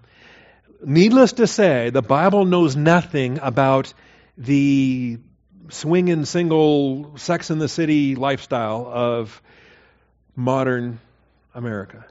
[0.86, 3.94] Needless to say, the Bible knows nothing about
[4.38, 5.18] the
[5.70, 9.42] swinging single sex in the city lifestyle of
[10.36, 11.00] modern
[11.54, 12.06] America.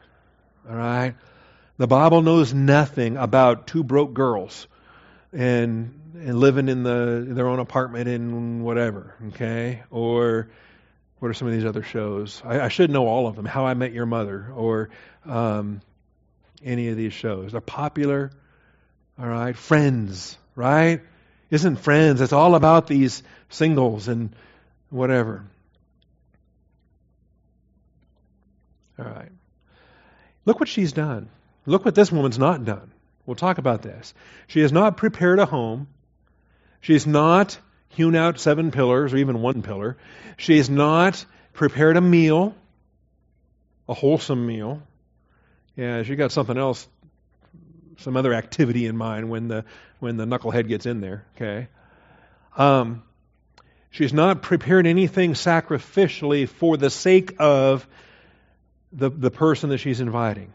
[0.69, 1.15] All right?
[1.79, 4.67] The Bible knows nothing about two broke girls
[5.33, 9.83] and and living in the their own apartment in whatever, okay?
[9.91, 10.49] Or
[11.19, 12.43] what are some of these other shows?
[12.45, 13.45] I, I should know all of them.
[13.45, 14.91] How I Met Your Mother, or
[15.25, 15.81] um,
[16.63, 17.53] any of these shows.
[17.53, 18.31] They're popular.
[19.19, 21.01] All right, friends, right?
[21.53, 22.23] Isn't friends?
[22.23, 24.35] It's all about these singles and
[24.89, 25.45] whatever.
[28.99, 29.31] All right.
[30.47, 31.29] Look what she's done.
[31.67, 32.91] Look what this woman's not done.
[33.27, 34.15] We'll talk about this.
[34.47, 35.89] She has not prepared a home.
[36.81, 37.59] She's not
[37.91, 39.99] hewn out seven pillars or even one pillar.
[40.39, 41.23] She has not
[41.53, 42.55] prepared a meal,
[43.91, 44.83] a wholesome meal.
[45.77, 46.89] Yeah, she got something else
[47.99, 49.65] some other activity in mind when the
[50.01, 51.25] when the knucklehead gets in there.
[51.37, 51.69] Okay.
[52.57, 53.03] Um,
[53.91, 57.87] she's not prepared anything sacrificially for the sake of
[58.93, 60.53] the the person that she's inviting.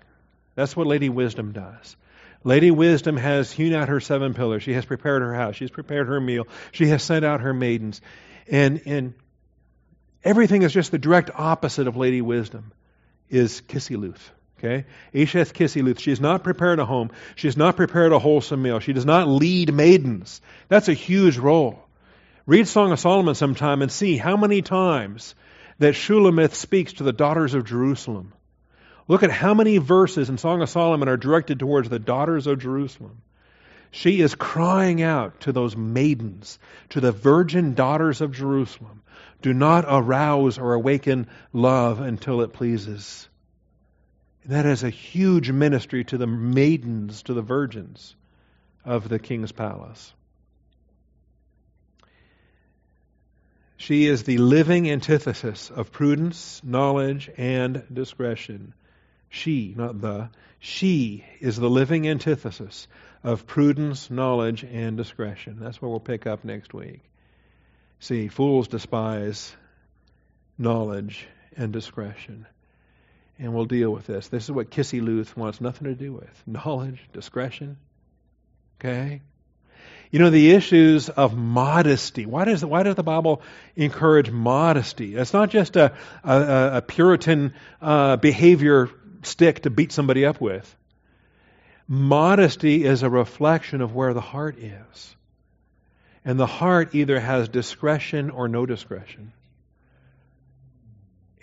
[0.55, 1.95] That's what Lady Wisdom does.
[2.43, 4.63] Lady Wisdom has hewn out her seven pillars.
[4.63, 5.55] She has prepared her house.
[5.55, 6.47] She's prepared her meal.
[6.71, 8.01] She has sent out her maidens.
[8.49, 9.13] And, and
[10.23, 12.71] everything is just the direct opposite of Lady Wisdom
[13.29, 14.21] is Kisiluth.
[14.57, 14.85] Okay?
[15.13, 15.99] Asheth Kisiluth.
[15.99, 17.11] She has not prepared a home.
[17.35, 18.79] She has not prepared a wholesome meal.
[18.79, 20.41] She does not lead maidens.
[20.67, 21.83] That's a huge role.
[22.45, 25.35] Read Song of Solomon sometime and see how many times
[25.79, 28.33] that Shulamith speaks to the daughters of Jerusalem.
[29.07, 32.59] Look at how many verses in Song of Solomon are directed towards the daughters of
[32.59, 33.21] Jerusalem.
[33.91, 39.01] She is crying out to those maidens, to the virgin daughters of Jerusalem
[39.41, 43.27] do not arouse or awaken love until it pleases.
[44.47, 48.15] That is a huge ministry to the maidens, to the virgins
[48.85, 50.13] of the king's palace.
[53.75, 58.73] She is the living antithesis of prudence, knowledge, and discretion.
[59.29, 60.29] She, not the,
[60.59, 62.87] she is the living antithesis
[63.23, 65.57] of prudence, knowledge, and discretion.
[65.59, 67.01] That's what we'll pick up next week.
[67.99, 69.53] See, fools despise
[70.57, 72.47] knowledge and discretion.
[73.39, 74.27] And we'll deal with this.
[74.29, 77.77] This is what Kissy Luth wants nothing to do with knowledge, discretion.
[78.79, 79.21] Okay?
[80.09, 82.25] You know, the issues of modesty.
[82.25, 83.41] Why does, why does the Bible
[83.75, 85.15] encourage modesty?
[85.15, 88.89] It's not just a, a, a Puritan uh, behavior
[89.23, 90.75] stick to beat somebody up with.
[91.87, 95.15] Modesty is a reflection of where the heart is.
[96.25, 99.31] And the heart either has discretion or no discretion.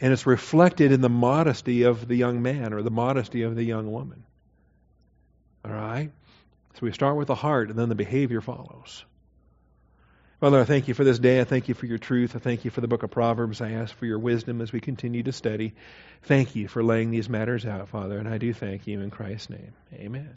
[0.00, 3.62] And it's reflected in the modesty of the young man or the modesty of the
[3.62, 4.24] young woman.
[5.64, 6.10] All right?
[6.74, 9.04] So we start with the heart and then the behavior follows.
[10.40, 11.40] Father, I thank you for this day.
[11.40, 12.34] I thank you for your truth.
[12.36, 13.60] I thank you for the book of Proverbs.
[13.60, 15.74] I ask for your wisdom as we continue to study.
[16.24, 19.50] Thank you for laying these matters out, Father, and I do thank you in Christ's
[19.50, 19.72] name.
[19.94, 20.34] Amen.